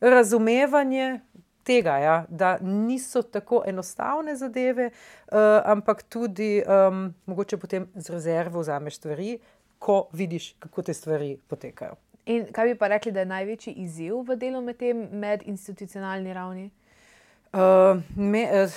razumevanje. 0.00 1.20
Tega, 1.64 1.92
ja, 1.98 2.24
da 2.28 2.58
niso 2.58 3.20
tako 3.22 3.62
enostavne 3.66 4.34
zadeve, 4.36 4.88
uh, 4.90 5.38
ampak 5.64 6.02
tudi 6.02 6.62
um, 6.66 7.14
mogoče 7.26 7.56
potem 7.56 7.86
z 7.94 8.10
rezervo 8.10 8.60
vzameš 8.60 8.96
stvari, 8.96 9.38
ko 9.78 10.08
vidiš, 10.12 10.56
kako 10.58 10.82
te 10.82 10.94
stvari 10.94 11.36
potekajo. 11.48 11.94
In 12.26 12.46
kaj 12.54 12.66
bi 12.66 12.74
pa 12.78 12.88
rekli, 12.88 13.12
da 13.12 13.24
je 13.24 13.26
največji 13.26 13.72
izziv 13.82 14.20
v 14.28 14.36
delu 14.38 14.60
med 14.62 14.78
tem 14.78 15.08
medinstitucionalni 15.10 16.34
ravni? 16.34 16.68
Uh, 17.52 17.98
me, 18.16 18.44
uh, 18.62 18.76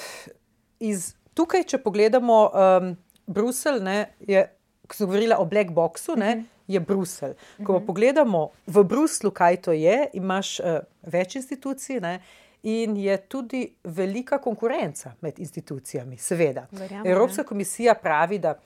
iz, 0.80 1.14
tukaj, 1.38 1.64
če 1.70 1.80
pogledamo 1.84 2.40
um, 2.50 2.96
Bruselj, 3.28 3.84
ne, 3.86 4.00
je, 4.26 4.42
ko 4.90 4.98
sem 4.98 5.08
govorila 5.08 5.38
o 5.42 5.46
black 5.46 5.70
boxu, 5.76 6.18
ne, 6.18 6.32
uh 6.32 6.36
mhm. 6.36 6.42
-huh. 6.42 6.74
je 6.74 6.80
Bruselj. 6.80 7.34
Ko 7.34 7.38
uh 7.38 7.60
mhm. 7.60 7.72
-huh. 7.72 7.86
pogledamo 7.86 8.50
v 8.68 8.84
Bruslu, 8.84 9.32
kaj 9.32 9.62
to 9.62 9.72
je, 9.72 10.10
imaš 10.14 10.60
uh, 10.60 10.80
več 11.02 11.36
institucij. 11.36 12.00
Ne, 12.00 12.20
In 12.66 12.98
je 12.98 13.18
tudi 13.18 13.76
velika 13.84 14.38
konkurenca 14.38 15.12
med 15.22 15.40
institucijami, 15.40 16.18
seveda. 16.18 16.68
Verjamo, 16.72 17.10
Evropska 17.10 17.44
komisija 17.44 17.94
pravi, 17.94 18.40
da 18.40 18.60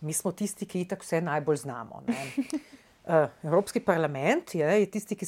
mi 0.00 0.12
smo 0.12 0.32
tisti, 0.32 0.66
ki 0.66 0.84
tako 0.84 1.02
vse 1.02 1.20
najbolj 1.20 1.56
znamo. 1.56 2.02
Uh, 2.08 2.14
Evropski 3.42 3.80
parlament 3.80 4.54
je, 4.54 4.66
je 4.80 4.86
tisti, 4.90 5.16
ki 5.16 5.26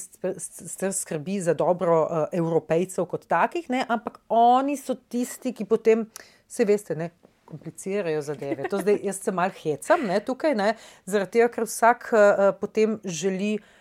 skrbi 0.93 1.39
za 1.41 1.55
dobro 1.55 2.03
uh, 2.03 2.27
evropejcev 2.33 3.07
kot 3.09 3.25
takih, 3.27 3.71
ne? 3.73 3.85
ampak 3.89 4.21
oni 4.29 4.77
so 4.77 4.95
tisti, 4.95 5.55
ki 5.57 5.65
potem, 5.65 6.05
se 6.49 6.67
veste, 6.69 6.97
ne, 6.99 7.09
komplicirajo 7.49 8.21
zadeve. 8.23 8.69
To 8.69 8.83
zdaj 8.83 9.01
jaz 9.03 9.23
se 9.25 9.33
mal 9.33 9.51
hecam 9.63 10.05
ne, 10.07 10.21
tukaj, 10.21 10.55
ne, 10.59 10.75
zaradi 11.09 11.39
tega, 11.39 11.49
ker 11.57 11.69
vsak 11.69 12.11
uh, 12.13 12.47
potem 12.61 12.99
želi 13.05 13.55
uh, 13.57 13.65
Eh, 13.65 13.80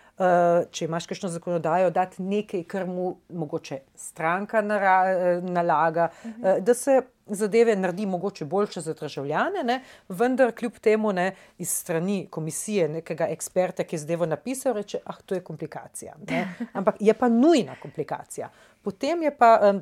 če 0.71 0.86
imaš 0.86 1.05
kakšno 1.08 1.29
zakonodajo, 1.32 1.89
dati 1.95 2.23
nekaj, 2.23 2.63
kar 2.67 2.88
mu 2.88 3.13
mogoče 3.29 3.79
stranka 3.95 4.62
nara, 4.62 4.97
eh, 5.12 5.41
nalaga, 5.41 6.10
uh 6.23 6.32
-huh. 6.32 6.60
da 6.60 6.73
se 6.73 7.01
zadeve 7.25 7.75
naredi 7.75 8.05
mogoče 8.05 8.45
boljše 8.45 8.82
za 8.82 8.93
državljane, 8.93 9.63
ne? 9.63 9.84
vendar 10.10 10.51
kljub 10.51 10.77
temu 10.82 11.13
ne 11.13 11.36
iz 11.58 11.69
strani 11.69 12.27
komisije 12.29 12.89
nekega 12.89 13.27
eksperta, 13.27 13.84
ki 13.84 13.95
je 13.95 13.99
zdaj 13.99 14.27
napisal, 14.27 14.73
reče, 14.73 14.99
ah, 15.05 15.15
to 15.25 15.36
je 15.36 15.43
komplikacija. 15.43 16.15
Ne? 16.29 16.55
Ampak 16.73 16.95
je 16.99 17.13
pa 17.13 17.29
nujna 17.29 17.75
komplikacija. 17.82 18.49
Potem 18.82 19.23
je 19.23 19.38
pa. 19.38 19.60
Um, 19.69 19.82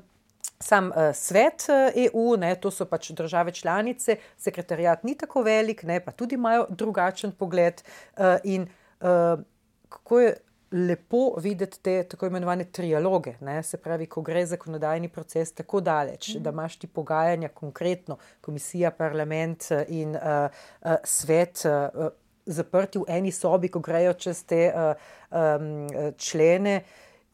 Sam 0.59 0.87
uh, 0.87 0.95
svet 1.13 1.67
EU, 1.95 2.37
ne, 2.37 2.55
to 2.55 2.71
so 2.71 2.85
pač 2.85 3.11
države 3.11 3.51
članice, 3.51 4.15
sekretarijat 4.37 5.03
ni 5.03 5.15
tako 5.17 5.41
velik, 5.41 5.83
ne, 5.83 5.99
pa 5.99 6.11
tudi 6.11 6.35
imajo 6.35 6.65
drugačen 6.69 7.31
pogled. 7.31 7.83
Uh, 8.17 8.23
in 8.43 8.61
uh, 9.01 9.39
kako 9.89 10.19
je 10.19 10.35
lepo 10.71 11.35
videti 11.39 11.79
te 11.79 12.03
tako 12.03 12.27
imenovane 12.27 12.63
trialoge. 12.63 13.33
Ne? 13.41 13.63
Se 13.63 13.77
pravi, 13.77 14.05
ko 14.05 14.21
gre 14.21 14.45
zakonodajni 14.45 15.09
proces 15.09 15.51
tako 15.51 15.81
daleč, 15.81 16.35
mm. 16.35 16.43
da 16.43 16.49
imaš 16.49 16.75
ti 16.79 16.87
pogajanja, 16.87 17.49
konkretno 17.49 18.17
komisija, 18.41 18.91
parlament 18.91 19.71
eh, 19.71 19.85
in 19.87 20.15
uh, 20.15 20.21
uh, 20.81 20.95
svet. 21.03 21.63
Uh, 21.65 22.07
Zaprti 22.47 22.95
v 22.95 23.03
eni 23.11 23.31
sobi, 23.35 23.67
ko 23.67 23.81
grejo 23.83 24.13
čez 24.15 24.45
te 24.47 24.69
uh, 24.71 24.93
um, 25.35 26.13
člene, 26.15 26.77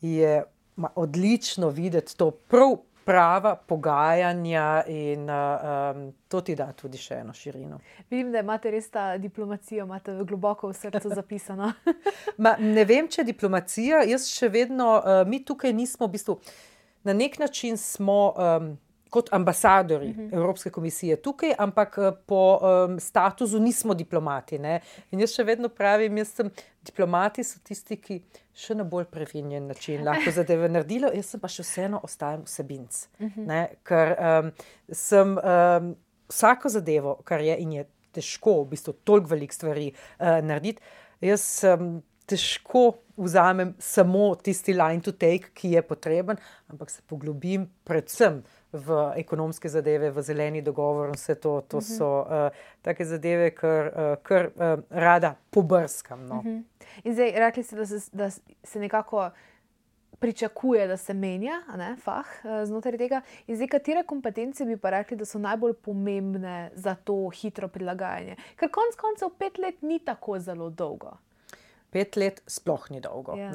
je 0.02 0.40
ma, 0.76 0.90
odlično 0.96 1.70
videti 1.70 2.18
to 2.18 2.32
prav 2.32 2.80
prava 3.06 3.56
pogajanja 3.56 4.84
in 4.88 5.30
uh, 5.30 5.96
um, 5.96 6.14
to 6.28 6.42
ti 6.42 6.56
da 6.56 6.72
tudi 6.78 6.98
še 6.98 7.20
eno 7.22 7.34
širino. 7.34 7.80
Vidim, 8.10 8.32
da 8.32 8.44
imate 8.44 8.72
res 8.72 8.90
ta 8.92 9.18
diplomacijo, 9.18 9.86
imate 9.86 10.16
globoko 10.28 10.72
v 10.72 10.78
srcu 10.78 11.12
zapisano. 11.16 11.74
Ma, 12.44 12.56
ne 12.60 12.86
vem, 12.90 13.10
če 13.12 13.22
je 13.22 13.30
diplomacija, 13.34 14.04
jaz 14.10 14.30
še 14.32 14.50
vedno, 14.54 14.96
uh, 15.00 15.22
mi 15.28 15.44
tukaj 15.46 15.76
nismo, 15.76 16.08
v 16.08 16.18
bistvu, 16.18 16.40
na 17.04 17.16
nek 17.18 17.40
način 17.44 17.78
smo. 17.78 18.22
Um, 18.38 18.74
Kot 19.14 19.30
ambasadori 19.34 20.10
uh 20.10 20.16
mhm. 20.16 20.30
-huh. 20.30 20.36
Evropske 20.36 20.70
komisije 20.70 21.16
tukaj, 21.22 21.54
ampak 21.58 21.98
po 22.26 22.60
um, 22.62 23.00
statusu 23.00 23.60
nismo 23.60 23.94
diplomati. 23.94 24.60
Ne? 24.60 24.80
In 25.12 25.20
jaz 25.20 25.36
še 25.36 25.44
vedno 25.44 25.70
pravim, 25.70 26.18
jaz 26.18 26.28
sem 26.34 26.50
diplomati, 26.86 27.44
so 27.44 27.60
tisti, 27.64 27.98
ki 27.98 28.22
še 28.54 28.76
na 28.76 28.84
bolj 28.84 29.06
prefinjen 29.06 29.68
način 29.68 30.04
lahko 30.08 30.32
zadeve 30.32 30.70
naredijo, 30.70 31.12
jaz 31.14 31.36
pa 31.42 31.48
še 31.48 31.64
vseeno 31.64 32.00
ostajam 32.04 32.44
vsebinc. 32.44 33.08
Uh 33.20 33.26
mhm. 33.26 33.50
-huh. 33.50 33.68
Ker 33.84 34.16
um, 34.20 34.52
sem 34.92 35.38
um, 35.38 35.96
vsako 36.30 36.70
zadevo, 36.70 37.16
kar 37.24 37.42
je 37.42 37.58
in 37.58 37.72
je 37.74 37.86
težko, 38.12 38.64
v 38.64 38.70
bistvu 38.70 38.94
toliko 39.04 39.30
velik 39.30 39.54
stvari 39.54 39.92
uh, 39.92 40.42
narediti, 40.42 40.82
jaz 41.22 41.64
um, 41.64 42.02
težko 42.26 42.94
vzamem 43.18 43.74
samo 43.80 44.36
tisti 44.36 44.74
line 44.74 45.02
to 45.02 45.12
take, 45.12 45.52
ki 45.54 45.76
je 45.76 45.82
potreben, 45.82 46.38
ampak 46.72 46.90
se 46.90 47.02
poglobim 47.08 47.68
predvsem. 47.84 48.42
V 48.74 49.14
ekonomske 49.16 49.70
zadeve, 49.70 50.10
v 50.12 50.22
zeleni 50.22 50.62
dogovor, 50.62 51.12
vse 51.14 51.36
to, 51.36 51.62
to 51.68 51.78
uh 51.78 51.84
mhm. 51.84 51.94
-huh. 51.94 51.98
so 51.98 52.22
uh, 52.22 52.50
take 52.82 53.06
zadeve, 53.06 53.52
kar 53.52 53.92
uh, 54.42 54.48
uh, 54.58 54.84
rada 54.90 55.36
pobrskam. 55.50 56.28
No. 56.28 56.36
Uh 56.36 56.46
-huh. 56.46 56.64
In 57.04 57.14
zdaj 57.14 57.32
rekli 57.32 57.64
ste, 57.64 57.76
da 57.76 57.86
se, 57.86 58.10
da 58.14 58.30
se 58.64 58.80
nekako 58.80 59.30
pričakuje, 60.24 60.88
da 60.88 60.98
se 60.98 61.14
menja 61.14 61.62
ne, 61.78 61.96
fah 62.04 62.26
znotraj 62.66 62.98
tega. 62.98 63.22
In 63.48 63.56
zdaj, 63.56 63.68
katere 63.68 64.04
kompetence 64.08 64.66
bi 64.66 64.78
pa 64.78 64.90
rekli, 64.90 65.18
da 65.20 65.26
so 65.26 65.40
najbolj 65.40 65.74
pomembne 65.74 66.72
za 66.80 66.96
to 66.96 67.18
hitro 67.36 67.68
prilagajanje? 67.68 68.38
Ker 68.56 68.72
konec 68.72 68.96
koncev 68.96 69.34
pet 69.40 69.60
let 69.60 69.82
ni 69.82 70.00
tako 70.00 70.40
zelo 70.40 70.70
dolgo. 70.70 71.18
Pet 71.92 72.16
let 72.16 72.40
sploh 72.48 72.88
ni 72.92 73.04
dolgo. 73.04 73.36
Ja. 73.36 73.52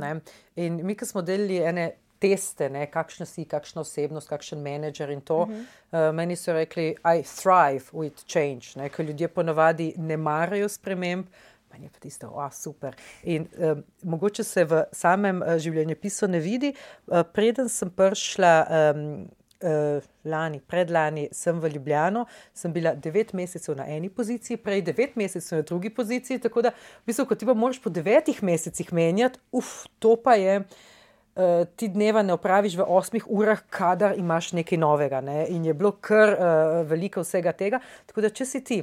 In 0.57 0.83
mi, 0.85 0.95
ki 0.95 1.09
smo 1.09 1.23
delili 1.23 1.57
ene. 1.65 1.89
Teste, 2.19 2.69
ne, 2.69 2.87
kakšna 2.91 3.27
si, 3.27 3.45
kakšna 3.47 3.85
osebnost, 3.85 4.29
kakšen 4.29 4.63
menedžer 4.63 5.11
in 5.15 5.21
to. 5.21 5.43
Uh 5.43 5.49
-huh. 5.49 6.09
uh, 6.09 6.15
meni 6.15 6.37
so 6.37 6.53
rekli, 6.53 6.97
I 7.05 7.23
thrive 7.23 7.85
with 7.93 8.25
change, 8.27 8.91
ker 8.97 9.07
ljudje 9.07 9.29
ponavadi 9.29 9.95
ne 9.97 10.17
marajo 10.17 10.69
sprememb, 10.69 11.27
meni 11.73 11.87
je 11.87 11.91
pa 11.91 11.99
tisto, 11.99 12.29
oh, 12.35 12.53
super. 12.53 12.97
In 13.23 13.47
um, 13.59 13.85
mogoče 14.03 14.45
se 14.45 14.65
v 14.65 14.85
samem 14.93 15.43
uh, 15.43 15.57
življenjepisu 15.57 16.29
ne 16.29 16.41
vidi. 16.41 16.75
Uh, 17.07 17.23
preden 17.33 17.69
sem 17.69 17.91
prišla. 17.91 18.67
Um, 18.95 19.29
Uh, 19.63 20.05
lani, 20.25 20.61
predlani 20.61 21.29
sem 21.33 21.61
v 21.61 21.69
Ljubljano, 21.69 22.27
sem 22.55 22.73
bila 22.73 22.93
devet 22.95 23.33
mesecev 23.33 23.75
na 23.77 23.89
eni 23.91 24.09
poziciji, 24.09 24.57
prej 24.57 24.83
devet 24.87 25.17
mesecev 25.17 25.59
na 25.59 25.63
drugi 25.63 25.91
poziciji. 25.91 26.39
Tako 26.39 26.63
da, 26.63 26.71
v 26.71 27.07
bistvu, 27.07 27.25
ko 27.27 27.35
ti 27.35 27.47
pa 27.47 27.55
moraš 27.55 27.83
po 27.83 27.91
devetih 27.91 28.39
mesecih 28.43 28.93
menjati, 28.93 29.39
uf, 29.51 29.89
to 29.99 30.15
pa 30.23 30.37
je, 30.39 30.61
uh, 30.61 30.65
ti 31.77 31.89
dneva 31.89 32.23
ne 32.23 32.35
opraviš 32.35 32.77
v 32.81 32.85
osmih 32.89 33.27
urah, 33.31 33.61
kadar 33.71 34.17
imaš 34.19 34.53
nekaj 34.59 34.79
novega. 34.79 35.21
Ne? 35.21 35.47
In 35.55 35.65
je 35.65 35.75
bilo 35.75 35.93
kar 36.01 36.35
uh, 36.35 36.87
veliko 36.89 37.23
vsega 37.23 37.53
tega. 37.53 37.79
Tako 38.07 38.25
da, 38.27 38.31
če 38.35 38.47
si 38.47 38.63
ti 38.65 38.81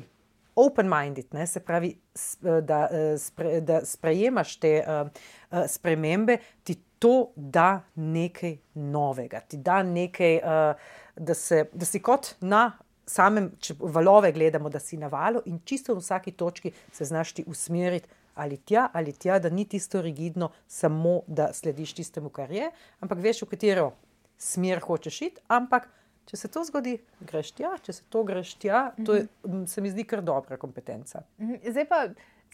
open-minded, 0.55 1.33
ne, 1.35 1.43
se 1.47 1.59
pravi, 1.59 1.89
eh, 1.91 2.61
da, 2.63 2.87
spre, 3.19 3.57
da 3.59 3.81
sprejemaš 3.85 4.53
te 4.63 4.71
uh, 4.79 5.25
spremembe, 5.67 6.37
ti 6.63 6.77
to 6.99 7.33
da 7.35 7.81
nekaj 7.99 8.55
novega, 8.73 9.41
ti 9.43 9.59
da 9.59 9.81
nekaj, 9.83 10.37
uh, 10.39 10.95
da, 11.15 11.35
se, 11.35 11.65
da 11.73 11.85
si 11.85 11.99
kot 11.99 12.37
na 12.39 12.69
samem, 13.05 13.51
če 13.59 13.75
valove 13.79 14.31
gledamo, 14.31 14.69
da 14.69 14.79
si 14.79 14.97
na 14.97 15.11
valu 15.11 15.43
in 15.45 15.59
čisto 15.65 15.93
v 15.93 16.01
vsaki 16.01 16.31
točki 16.31 16.71
se 16.91 17.05
znaš 17.05 17.33
ti 17.33 17.43
usmeriti. 17.47 18.07
Ali 18.35 18.57
tja, 18.57 18.89
ali 18.93 19.13
tja, 19.13 19.39
da 19.39 19.49
ni 19.49 19.65
tisto 19.65 20.01
rigidno, 20.01 20.51
samo 20.67 21.21
da 21.27 21.53
slediš 21.53 21.93
tistemu, 21.95 22.29
kar 22.29 22.51
je, 22.51 22.71
ampak 22.99 23.21
veš, 23.23 23.45
v 23.45 23.53
katero 23.55 23.93
smer 24.37 24.81
hočeš 24.83 25.21
iti, 25.29 25.43
ampak 25.47 25.87
Če 26.25 26.39
se 26.39 26.49
to 26.49 26.63
zgodi, 26.65 26.95
greš 27.21 27.51
tja, 27.53 27.75
če 27.85 27.93
se 27.93 28.05
to 28.09 28.23
greš 28.25 28.55
tja, 28.61 28.87
to 29.05 29.17
je, 29.17 29.27
mhm. 29.45 29.65
se 29.69 29.81
mi 29.81 29.91
zdi 29.93 30.07
kar 30.09 30.23
dobra 30.25 30.57
kompetenca. 30.61 31.21
Mhm. 31.41 31.61
Zdaj 31.69 31.87
pa, 31.89 31.99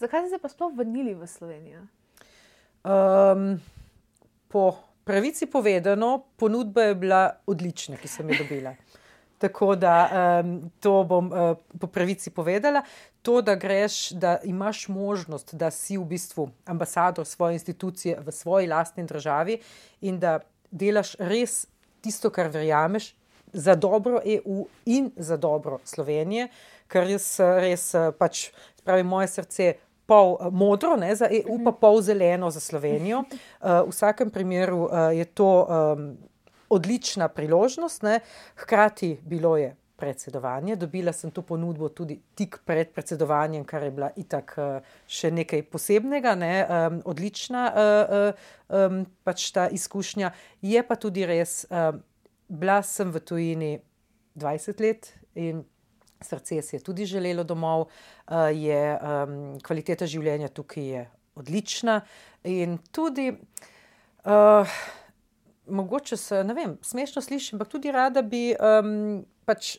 zakaj 0.01 0.25
ste 0.25 0.35
se 0.35 0.41
pa 0.43 0.51
sploh 0.51 0.73
vrnili 0.75 1.15
v 1.15 1.27
Slovenijo? 1.27 1.85
Um, 2.83 3.61
po 4.51 4.73
pravici 5.07 5.47
povedano, 5.47 6.17
ponudba 6.35 6.89
je 6.89 6.97
bila 6.99 7.21
odlična, 7.47 7.99
ki 8.01 8.11
sem 8.11 8.33
jo 8.33 8.41
dobila. 8.43 8.75
Tako 9.41 9.73
da 9.79 9.95
um, 10.11 10.57
to 10.83 10.99
bom 11.07 11.31
uh, 11.31 11.55
po 11.79 11.87
pravici 11.87 12.29
povedala. 12.35 12.83
To, 13.21 13.41
da 13.41 13.55
greš, 13.55 14.09
da 14.09 14.39
imaš 14.43 14.87
možnost, 14.87 15.55
da 15.55 15.71
si 15.71 15.97
v 15.97 16.05
bistvu 16.05 16.49
ambasador 16.65 17.25
svoje 17.25 17.53
institucije 17.53 18.17
v 18.19 18.31
svoji 18.31 18.67
lastni 18.67 19.05
državi 19.05 19.59
in 20.01 20.19
da 20.19 20.39
delaš 20.71 21.15
res 21.19 21.67
tisto, 22.01 22.29
kar 22.29 22.49
verjameš, 22.49 23.13
za 23.53 23.75
dobro 23.75 24.21
EU 24.25 24.65
in 24.85 25.11
za 25.15 25.37
dobro 25.37 25.79
Slovenije, 25.83 26.47
ker 26.87 27.09
jaz 27.09 27.35
res 27.39 27.91
pač 28.17 28.49
pravi 28.83 29.03
moje 29.03 29.27
srce. 29.27 29.73
Pol 30.11 30.33
modro 30.51 30.97
ne, 30.99 31.13
za 31.15 31.29
EU, 31.31 31.55
pa 31.63 31.71
pol 31.71 32.01
zeleno 32.03 32.49
za 32.51 32.59
Slovenijo. 32.59 33.21
Uh, 33.21 33.85
v 33.85 33.93
vsakem 33.93 34.31
primeru 34.33 34.89
uh, 34.89 35.13
je 35.15 35.23
to 35.25 35.47
um, 35.63 36.17
odlična 36.69 37.29
priložnost, 37.31 38.03
ne. 38.03 38.19
hkrati 38.55 39.19
bilo 39.23 39.55
je 39.57 39.75
predsedovanje. 40.01 40.75
Dobila 40.75 41.13
sem 41.13 41.31
to 41.31 41.43
ponudbo 41.45 41.89
tudi 41.89 42.17
tik 42.35 42.57
pred 42.65 42.89
predsedovanjem, 42.95 43.65
kar 43.65 43.85
je 43.85 43.91
bila 43.93 44.09
itak 44.17 44.55
še 45.05 45.31
nekaj 45.31 45.63
posebnega, 45.69 46.33
ne. 46.35 46.53
odlična 47.05 47.63
pač 49.23 49.51
ta 49.53 49.67
izkušnja. 49.69 50.33
Je 50.65 50.81
pa 50.83 50.97
tudi 50.97 51.25
res, 51.25 51.65
bila 52.49 52.81
sem 52.83 53.11
v 53.13 53.21
tujini 53.21 53.71
dvajset 54.35 54.79
let 54.79 55.13
in 55.35 55.63
srce 56.21 56.61
si 56.61 56.75
je 56.75 56.83
tudi 56.83 57.05
želelo 57.05 57.43
domov, 57.43 57.87
je 58.53 58.81
kvaliteta 59.63 60.05
življenja 60.05 60.51
tukaj 60.53 60.85
je 60.85 61.05
odlična 61.35 62.01
in 62.43 62.77
tudi 62.91 63.31
mogoče 65.71 66.17
se, 66.17 66.43
ne 66.43 66.53
vem, 66.53 66.75
smešno 66.81 67.21
sliši, 67.21 67.55
ampak 67.55 67.71
tudi 67.71 67.91
rada 67.91 68.21
bi 68.21 68.51
pač 69.45 69.77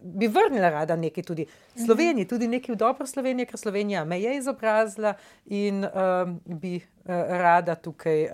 bi 0.00 0.26
vrnila 0.26 0.70
rada 0.70 0.96
nekaj 0.96 1.24
tudi 1.24 1.46
Sloveniji, 1.74 2.28
tudi 2.28 2.48
nekaj 2.48 2.74
v 2.74 2.78
dobro 2.78 3.06
Sloveniji, 3.06 3.46
ker 3.46 3.58
Slovenija 3.58 4.04
me 4.04 4.20
je 4.20 4.36
izobrazila 4.36 5.14
in 5.46 5.84
bi 6.44 6.80
rada 7.04 7.74
tukaj 7.74 8.28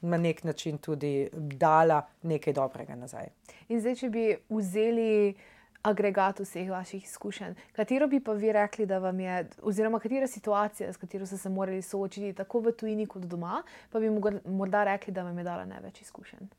na 0.00 0.16
neki 0.16 0.46
način 0.46 0.78
tudi 0.78 1.28
dala 1.32 2.02
nekaj 2.22 2.52
dobrega 2.52 2.94
nazaj. 2.94 3.28
In 3.68 3.80
zdaj, 3.80 3.94
če 3.94 4.10
bi 4.10 4.26
vzeli 4.48 5.34
agregat 5.82 6.40
vseh 6.40 6.68
vaših 6.70 7.04
izkušenj, 7.04 7.54
katero 7.72 8.08
bi 8.08 8.20
pa 8.20 8.32
vi 8.32 8.52
rekli, 8.52 8.86
da 8.86 8.98
vam 8.98 9.20
je, 9.20 9.46
oziroma 9.62 9.98
katera 9.98 10.26
situacija, 10.26 10.92
s 10.92 10.96
katero 10.96 11.26
ste 11.26 11.38
se 11.38 11.48
morali 11.48 11.82
soočiti 11.82 12.32
tako 12.36 12.60
v 12.60 12.72
tujini 12.72 13.06
kot 13.06 13.22
doma, 13.22 13.62
pa 13.90 14.00
bi 14.00 14.10
morda 14.44 14.84
rekli, 14.84 15.14
da 15.14 15.22
vam 15.22 15.38
je 15.38 15.44
dala 15.44 15.64
največ 15.64 16.02
izkušenj? 16.02 16.50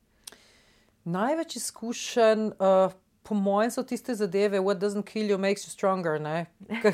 Največ 1.04 1.56
izkušenj, 1.56 2.50
po 3.22 3.34
mojem 3.34 3.70
so 3.70 3.82
tiste 3.82 4.14
zadeve, 4.14 4.60
what 4.60 4.78
doesn't 4.78 5.06
kill 5.06 5.30
you 5.30 5.38
makes 5.38 5.66
you 5.66 5.70
stronger, 5.70 6.20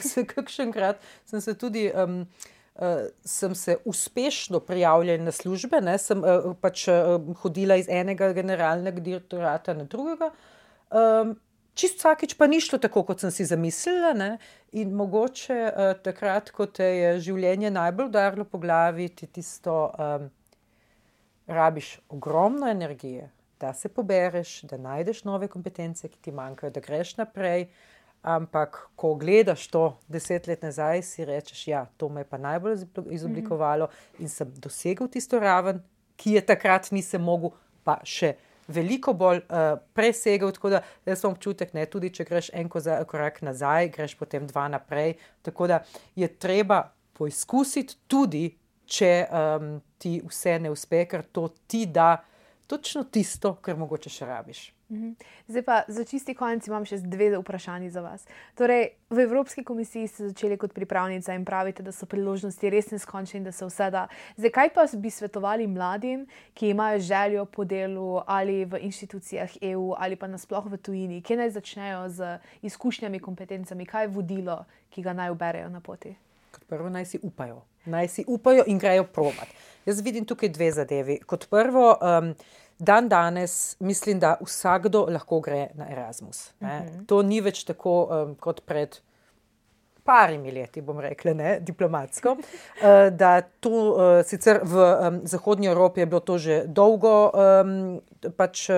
se 0.01 0.25
kakšenkrat 0.35 1.01
sem 1.25 1.41
se 1.41 1.55
tudi 1.55 1.93
sem 3.25 3.55
se 3.55 3.77
uspešno 3.85 4.61
prijavljala 4.61 5.25
na 5.25 5.33
službe, 5.33 5.81
ne, 5.81 5.97
sem 5.99 6.23
pač 6.61 6.87
hodila 7.43 7.77
iz 7.77 7.89
enega 7.91 8.33
generalnega 8.33 9.01
direktorata 9.01 9.75
na 9.75 9.85
drugega. 9.85 10.31
čisto 11.75 11.99
vsakič 11.99 12.35
pa 12.35 12.47
ni 12.47 12.61
šlo 12.61 12.79
tako, 12.79 13.03
kot 13.03 13.21
sem 13.21 13.31
si 13.31 13.45
zamislila, 13.45 14.13
ne, 14.15 14.39
in 14.73 14.95
mogoče 14.95 15.59
takrat, 16.05 16.51
ko 16.51 16.67
te 16.67 16.85
je 16.85 17.13
življenje 17.21 17.71
najbolj 17.71 18.07
udarilo 18.07 18.45
po 18.45 18.59
glavi, 18.59 19.09
ti 19.09 19.27
tisto 19.27 19.91
rabiš 21.47 21.99
ogromno 22.09 22.71
energije, 22.71 23.31
da 23.61 23.75
se 23.75 23.89
pobereš, 23.89 24.63
da 24.63 24.77
najdeš 24.77 25.25
nove 25.25 25.49
kompetence, 25.49 26.09
ki 26.09 26.19
ti 26.19 26.33
manjkajo, 26.33 26.71
da 26.71 26.81
greš 26.81 27.17
naprej, 27.17 27.69
ampak 28.23 28.89
ko 28.97 29.15
gledaš 29.15 29.67
to 29.69 29.99
deset 30.09 30.47
let 30.47 30.63
nazaj, 30.63 31.03
si 31.03 31.25
rečeš: 31.25 31.69
"Ja, 31.69 31.87
to 31.97 32.09
me 32.09 32.21
je 32.21 32.25
pa 32.25 32.39
najbolj 32.39 32.85
izoblikovalo 33.11 33.89
in 34.19 34.29
sem 34.29 34.53
dosegel 34.57 35.09
tisto 35.09 35.39
raven, 35.39 35.83
ki 36.17 36.33
je 36.33 36.47
takrat 36.47 36.91
nisem 36.91 37.23
mogel, 37.23 37.51
pa 37.85 38.01
še 38.05 38.35
veliko 38.69 39.13
bolj 39.13 39.41
presegel." 39.95 40.53
Tako 40.53 40.71
da 40.71 40.83
jaz 41.07 41.25
imam 41.25 41.33
občutek, 41.33 41.75
ne, 41.75 41.87
tudi 41.87 42.11
če 42.11 42.25
greš 42.25 42.51
en 42.53 42.69
korak 42.69 43.43
nazaj, 43.43 43.89
greš 43.89 44.17
potem 44.19 44.47
dva 44.47 44.69
naprej. 44.69 45.15
Tako 45.43 45.67
da 45.67 45.85
je 46.17 46.29
treba 46.29 46.93
poizkusiti, 47.13 47.97
tudi 48.07 48.57
če 48.87 49.29
ti 49.99 50.21
vse 50.25 50.59
ne 50.59 50.71
uspe, 50.71 51.05
ker 51.07 51.23
to 51.33 51.49
ti 51.67 51.87
da 51.87 52.25
točno 52.69 53.05
tisto, 53.05 53.55
kar 53.65 53.77
mogoče 53.81 54.13
še 54.13 54.27
rabiš. 54.29 54.69
Zdaj 55.49 55.63
pa 55.63 55.83
za 55.89 56.05
čisti 56.05 56.33
konec 56.35 56.67
imam 56.67 56.85
še 56.89 56.97
dve 57.05 57.29
vprašanji 57.37 57.91
za 57.93 58.01
vas. 58.01 58.25
Torej, 58.57 58.95
v 59.13 59.25
Evropski 59.25 59.65
komisiji 59.65 60.09
ste 60.09 60.29
začeli 60.31 60.57
kot 60.57 60.73
pripravnica 60.73 61.35
in 61.37 61.45
pravite, 61.45 61.85
da 61.85 61.93
so 61.93 62.09
priložnosti 62.09 62.71
res 62.73 62.89
neskončne 62.93 63.43
in 63.43 63.49
da 63.49 63.53
se 63.53 63.69
vse 63.69 63.91
da. 63.93 64.07
Zdaj, 64.41 64.53
kaj 64.53 64.73
pa 64.77 64.87
bi 64.97 65.13
svetovali 65.13 65.67
mladim, 65.69 66.25
ki 66.57 66.73
imajo 66.73 67.01
željo 67.05 67.45
po 67.45 67.65
delu 67.69 68.23
ali 68.27 68.65
v 68.65 68.81
inštitucijah 68.89 69.61
EU 69.73 69.93
ali 69.99 70.17
pa 70.17 70.29
nasploh 70.29 70.65
v 70.73 70.81
tujini, 70.81 71.21
kje 71.23 71.37
naj 71.37 71.57
začnejo 71.57 72.09
z 72.09 72.39
izkušnjami, 72.63 73.21
kompetencami, 73.21 73.85
kaj 73.85 74.09
je 74.09 74.15
vodilo, 74.17 74.65
ki 74.89 75.05
ga 75.05 75.13
naj 75.13 75.37
uberejo 75.37 75.69
na 75.69 75.85
poti? 75.85 76.17
Kot 76.53 76.65
prvo 76.65 76.89
naj 76.89 77.05
si 77.05 77.21
upajo. 77.23 77.61
Naj 77.89 78.09
si 78.09 78.25
upajo 78.29 78.65
in 78.67 78.79
grejo 78.79 79.05
provat. 79.05 79.49
Jaz 79.89 80.01
vidim 80.05 80.27
tukaj 80.29 80.53
dve 80.53 80.71
zadevi. 80.77 81.19
Kot 81.27 81.49
prvo, 81.49 81.97
dandanes 82.79 83.77
mislim, 83.81 84.21
da 84.21 84.37
vsakdo 84.45 85.07
lahko 85.11 85.41
gre 85.41 85.69
na 85.75 85.89
Erasmus, 85.91 86.51
ne. 86.61 86.83
To 87.09 87.23
ni 87.27 87.41
več 87.41 87.65
tako 87.67 88.35
kot 88.41 88.61
pred 88.69 89.01
par 90.09 90.31
leti, 90.33 90.81
bom 90.81 91.01
rekla, 91.01 91.35
ne, 91.35 91.51
diplomatsko. 91.61 92.37
da 93.13 93.41
to 93.61 93.97
sicer 94.25 94.61
v 94.65 95.21
zahodni 95.29 95.69
Evropi 95.69 96.01
je 96.01 96.07
bilo 96.07 96.21
to 96.21 96.39
že 96.39 96.63
dolgo 96.67 97.31
pač 98.37 98.69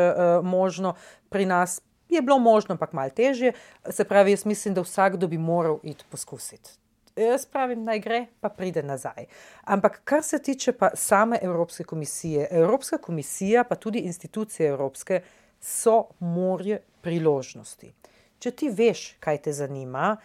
možno, 0.43 0.95
pri 1.29 1.47
nas 1.47 1.81
je 2.09 2.23
bilo 2.23 2.39
možno, 2.39 2.75
ampak 2.75 2.93
malo 2.93 3.11
težje. 3.11 3.53
Se 3.91 4.05
pravi, 4.05 4.35
jaz 4.35 4.45
mislim, 4.45 4.75
da 4.75 4.83
vsakdo 4.83 5.29
bi 5.29 5.39
moral 5.39 5.79
iti 5.83 6.05
poskusit. 6.11 6.80
Jaz 7.21 7.45
pravim, 7.47 7.85
naj 7.85 8.01
gre 8.01 8.21
pa 8.41 8.49
pride 8.49 8.83
nazaj. 8.83 9.27
Ampak 9.65 10.01
kar 10.05 10.23
se 10.23 10.39
tiče 10.43 10.73
pa 10.73 10.91
same 10.95 11.39
Evropske 11.43 11.85
komisije, 11.85 12.49
Evropska 12.51 12.99
komisija 12.99 13.65
pa 13.65 13.75
tudi 13.75 13.99
institucije 13.99 14.69
evropske 14.69 15.21
so 15.61 16.05
morje 16.19 16.81
priložnosti. 17.01 17.93
Če 18.39 18.51
ti 18.51 18.71
veš, 18.73 19.17
kaj 19.21 19.43
te 19.45 19.53
zanima, 19.53 20.17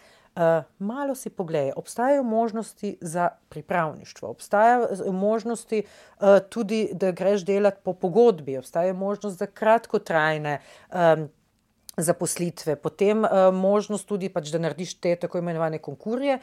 malo 0.78 1.14
si 1.14 1.30
poglej, 1.30 1.72
obstajajo 1.76 2.22
možnosti 2.22 2.96
za 3.00 3.28
pripravništvo, 3.48 4.28
obstajajo 4.28 5.12
možnosti 5.12 5.82
tudi, 6.48 6.88
da 6.92 7.10
greš 7.10 7.44
delat 7.44 7.78
po 7.84 7.92
pogodbi, 7.92 8.58
obstaja 8.58 8.92
možnost 8.92 9.38
za 9.38 9.46
kratkotrajne 9.46 10.60
zaposlitve, 11.96 12.76
potem 12.76 13.24
možnost 13.52 14.08
tudi 14.08 14.28
pač, 14.28 14.50
da 14.52 14.58
narediš 14.60 14.98
te 15.00 15.14
tako 15.16 15.38
imenovane 15.38 15.78
konkurje. 15.78 16.38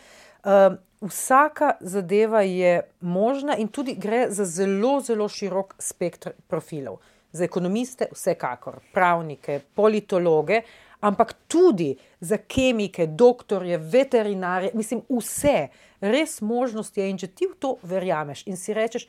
Vsaka 1.01 1.71
zadeva 1.79 2.41
je 2.41 2.81
možna 3.01 3.55
in 3.57 3.67
tudi 3.67 3.95
gre 3.95 4.27
za 4.29 4.45
zelo, 4.45 4.99
zelo 5.01 5.27
širok 5.29 5.75
spekter 5.79 6.33
profilov. 6.47 6.97
Za 7.31 7.43
ekonomiste 7.43 8.07
vsekakor, 8.11 8.79
pravnike, 8.93 9.59
politologe, 9.75 10.61
ampak 11.01 11.33
tudi 11.47 11.95
za 12.19 12.37
kemike, 12.37 13.07
doktorje, 13.07 13.77
veterinarje, 13.77 14.71
mislim, 14.73 15.01
vse. 15.09 15.67
Res 16.01 16.41
možnost 16.41 16.97
je, 16.97 17.09
in 17.09 17.17
če 17.17 17.27
ti 17.27 17.47
v 17.47 17.55
to 17.59 17.77
verjameš 17.83 18.43
in 18.47 18.57
si 18.57 18.73
rečeš: 18.73 19.07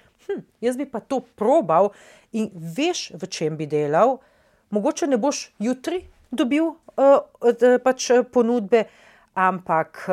jaz 0.60 0.76
bi 0.76 0.86
pa 0.86 1.00
to 1.00 1.20
probal," 1.36 1.90
in 2.32 2.50
veš, 2.54 3.12
v 3.14 3.26
čem 3.26 3.56
bi 3.56 3.66
delal, 3.66 4.18
mogoče 4.70 5.06
ne 5.06 5.18
boš 5.18 5.50
jutri 5.58 6.04
dobil 6.30 6.74
pač 7.84 8.10
ponudbe, 8.32 8.84
ampak 9.34 10.06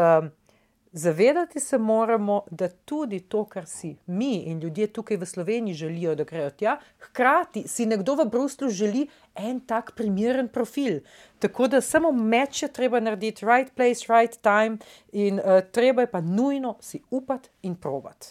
zavedati 0.92 1.60
se 1.60 1.78
moramo, 1.78 2.44
da 2.52 2.68
tudi 2.70 3.20
to, 3.20 3.46
kar 3.46 3.66
si 3.66 3.96
mi 4.06 4.36
in 4.36 4.60
ljudje 4.60 4.88
tukaj 4.88 5.18
v 5.18 5.26
Sloveniji 5.26 5.74
želijo, 5.74 6.16
da 6.16 6.24
grejo 6.24 6.50
tja, 6.50 6.78
hkrati 7.00 7.68
si 7.68 7.86
nekdo 7.86 8.16
v 8.16 8.26
Bruslju 8.26 8.70
želi 8.70 9.08
en 9.36 9.60
tak 9.60 9.92
primeren 9.96 10.48
profil. 10.48 11.00
Tako 11.40 11.68
da 11.68 11.82
samo 11.82 12.12
meč 12.12 12.64
je 12.64 12.74
treba 12.74 13.00
narediti, 13.00 13.46
right 13.46 13.74
place, 13.76 14.06
right 14.10 14.38
time, 14.42 14.78
in 15.12 15.40
treba 15.72 16.02
je 16.02 16.12
pa 16.12 16.22
nujno 16.22 16.78
si 16.82 17.02
upati 17.10 17.50
in 17.62 17.76
probati. 17.76 18.28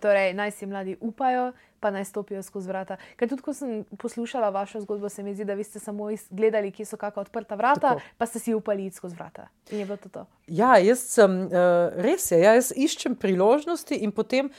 Torej 0.00 0.34
naj 0.34 0.50
si 0.50 0.66
mladi 0.66 0.96
upajo 1.00 1.52
pa 1.80 1.90
naj 1.90 2.04
stopijo 2.04 2.42
skozi 2.42 2.68
vrata. 2.68 2.96
Ker 3.16 3.28
tudi 3.28 3.42
ko 3.42 3.54
sem 3.54 3.84
poslušala 3.98 4.50
vašo 4.50 4.80
zgodbo, 4.80 5.08
se 5.08 5.22
mi 5.22 5.34
zdi, 5.34 5.44
da 5.44 5.54
vi 5.54 5.64
ste 5.64 5.80
samo 5.80 6.10
gledali, 6.30 6.72
kje 6.72 6.86
so 6.86 6.96
kaka 6.96 7.20
odprta 7.20 7.54
vrata, 7.54 7.96
pa 8.18 8.26
ste 8.26 8.38
si 8.38 8.54
upali 8.54 8.86
iti 8.86 8.96
skozi 8.96 9.16
vrata. 9.16 9.48
In 9.70 9.78
je 9.78 9.84
bilo 9.84 9.96
to 9.96 10.08
to. 10.08 10.26
Ja, 10.46 10.76
jaz 10.78 11.02
sem, 11.14 11.48
res 11.96 12.30
je, 12.30 12.40
ja, 12.40 12.54
jaz 12.58 12.72
iščem 12.76 13.16
priložnosti 13.16 13.96
in 13.96 14.12
potem 14.12 14.50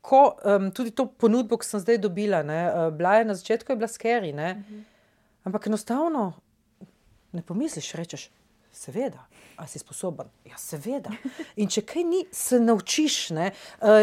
ko 0.00 0.22
tudi 0.74 0.90
to 0.90 1.06
ponudbo, 1.06 1.58
ke 1.58 1.66
sem 1.66 1.80
zdaj 1.80 2.00
dobila, 2.02 2.42
ne, 2.42 2.60
bila 2.98 3.18
je 3.18 3.24
na 3.24 3.38
začetku 3.38 3.72
je 3.72 3.76
bila 3.76 3.88
scary, 3.88 4.34
ne. 4.34 4.50
Ampak 5.44 5.66
enostavno 5.66 6.32
ne 7.32 7.42
pomisliš, 7.42 7.92
rečeš: 7.94 8.30
"Seveda, 8.72 9.24
a 9.56 9.66
si 9.66 9.78
sposoben?" 9.78 10.26
"Ja, 10.44 10.56
seveda." 10.56 11.10
In 11.56 11.68
če 11.68 11.82
kaj 11.82 12.04
ni, 12.04 12.24
se 12.32 12.60
naučiš, 12.60 13.30
ne. 13.30 13.52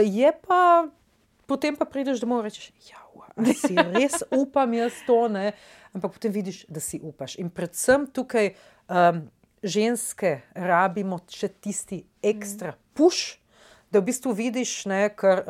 je 0.04 0.32
pa, 0.48 0.88
potem 1.48 1.76
pa 1.76 1.86
prideš 1.86 2.22
domov 2.24 2.44
in 2.44 2.50
rečeš: 2.50 2.72
a 3.36 3.54
si 3.54 3.76
res 3.76 4.24
upam 4.44 4.74
jaz 4.74 5.02
to, 5.08 5.28
ne." 5.28 5.54
Ampak 5.96 6.18
potem 6.18 6.32
vidiš, 6.32 6.66
da 6.68 6.84
si 6.84 7.00
upaš. 7.00 7.38
In 7.40 7.48
predvsem 7.50 8.10
tukaj 8.12 8.52
ženske 9.64 10.42
rabimo 10.54 11.22
še 11.32 11.48
tisti 11.48 12.04
ekstra 12.20 12.76
puš, 12.94 13.40
da 13.92 14.02
v 14.02 14.12
bistvu 14.12 14.36
vidiš, 14.36 14.86
ne, 14.92 15.08
ker 15.16 15.46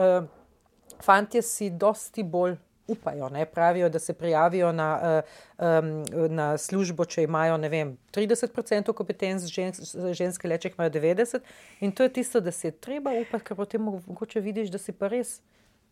fantje 1.01 1.41
si 1.41 1.71
dosti 1.73 2.23
bolj 2.23 2.59
upajo, 2.87 3.29
ne? 3.29 3.45
pravijo, 3.45 3.89
da 3.89 3.99
se 3.99 4.13
prijavijo 4.13 4.71
na, 4.71 5.23
um, 5.57 6.05
na 6.29 6.57
službo, 6.57 7.05
če 7.05 7.23
imajo 7.23 7.57
vem, 7.57 7.97
30% 8.13 8.93
kompetenc, 8.93 9.47
žensk, 9.49 9.97
ženske 10.13 10.47
leče 10.47 10.71
imajo 10.77 10.89
90%. 10.89 11.39
In 11.79 11.91
to 11.91 12.03
je 12.03 12.13
tisto, 12.13 12.39
da 12.39 12.51
se 12.51 12.67
je 12.67 12.71
treba 12.71 13.11
upati, 13.21 13.43
ker 13.45 13.57
potem 13.57 13.81
mogoče 13.81 14.39
vidiš, 14.39 14.69
da 14.69 14.77
si 14.77 14.93
pa 14.93 15.09
res. 15.09 15.39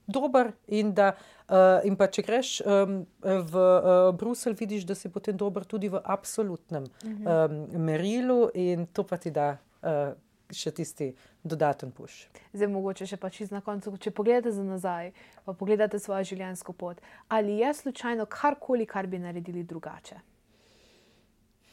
Dober, 0.06 0.52
in, 0.68 0.92
da, 0.94 1.14
uh, 1.48 1.80
in 1.88 1.96
pa 1.96 2.10
če 2.12 2.26
greš 2.28 2.50
um, 2.68 2.98
v 3.24 3.56
uh, 3.56 4.10
Bruselj, 4.20 4.58
vidiš, 4.60 4.84
da 4.84 4.98
si 5.00 5.12
potem 5.12 5.38
dober 5.40 5.64
tudi 5.64 5.88
v 5.88 6.02
absolutnem 6.04 6.90
um, 7.06 7.56
merilu, 7.80 8.50
in 8.52 8.88
to 8.92 9.06
pa 9.08 9.16
ti 9.22 9.32
da 9.32 9.54
uh, 9.56 10.12
še 10.52 10.74
tisti 10.76 11.14
dodaten 11.44 11.92
puš. 11.96 12.28
Zdaj, 12.54 12.70
mogoče 12.72 13.08
še 13.10 13.18
pač 13.20 13.40
na 13.52 13.62
koncu, 13.64 13.96
če 13.98 14.12
pogledate 14.16 14.52
za 14.52 14.64
nazaj, 14.64 15.14
pa 15.46 15.56
pogledate 15.56 16.00
svojo 16.00 16.28
življenjsko 16.34 16.76
pot, 16.76 17.00
ali 17.32 17.60
je 17.62 17.72
slučajno 17.74 18.28
karkoli, 18.28 18.86
kar 18.90 19.08
bi 19.08 19.22
naredili 19.24 19.64
drugače? 19.64 20.20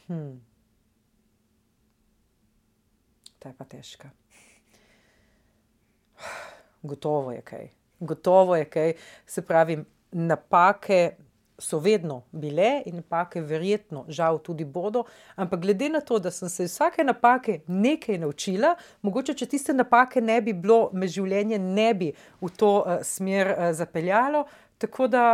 Hmm. 0.07 0.39
Ta 3.41 3.51
je 3.51 3.55
pa 3.57 3.65
težka. 3.65 4.11
Gotovo 6.89 7.35
je 7.35 7.43
kaj. 7.45 7.71
Gotovo 8.01 8.55
je 8.55 8.65
kaj. 8.65 8.93
Se 9.25 9.41
pravi, 9.45 9.79
napake 10.11 11.11
so 11.61 11.79
vedno 11.79 12.21
bile 12.31 12.81
in 12.85 12.95
napake, 12.95 13.41
verjetno, 13.41 14.05
žal, 14.07 14.39
tudi 14.39 14.65
bodo. 14.65 15.03
Ampak 15.35 15.61
glede 15.61 15.89
na 15.89 16.01
to, 16.01 16.19
da 16.19 16.31
sem 16.31 16.49
se 16.49 16.65
vsake 16.65 17.03
napake 17.03 17.59
nekaj 17.67 18.17
naučila, 18.17 18.75
mogoče, 19.01 19.33
če 19.33 19.45
tiste 19.45 19.73
napake 19.73 20.21
ne 20.21 20.39
bi 20.41 20.53
bilo, 20.53 20.89
me 20.93 21.07
življenje 21.07 21.59
ne 21.59 21.91
bi 21.93 22.11
v 22.41 22.49
to 22.57 22.71
uh, 22.81 22.97
smer 23.05 23.53
uh, 23.53 23.69
zapeljalo. 23.77 24.45
Tako 24.81 25.07
da, 25.07 25.25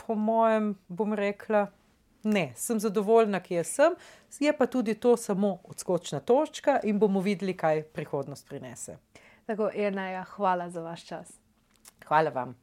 po 0.00 0.16
mojem, 0.16 0.72
bom 0.88 1.12
rekla, 1.14 1.66
ne, 2.24 2.50
sem 2.56 2.80
zadovoljna, 2.80 3.42
ki 3.44 3.60
jaz 3.60 3.74
sem, 3.76 3.98
je 4.40 4.52
pa 4.56 4.66
tudi 4.66 4.94
to 4.94 5.16
samo 5.16 5.58
odskočna 5.68 6.20
točka 6.20 6.80
in 6.84 6.98
bomo 6.98 7.20
videli, 7.20 7.56
kaj 7.56 7.82
prihodnost 7.92 8.48
prinese. 8.48 8.96
Tako, 9.46 9.70
Erna, 9.74 10.24
hvala 10.36 10.70
za 10.70 10.82
vaš 10.82 11.06
čas. 11.06 11.40
Hvala 12.06 12.30
vam. 12.30 12.54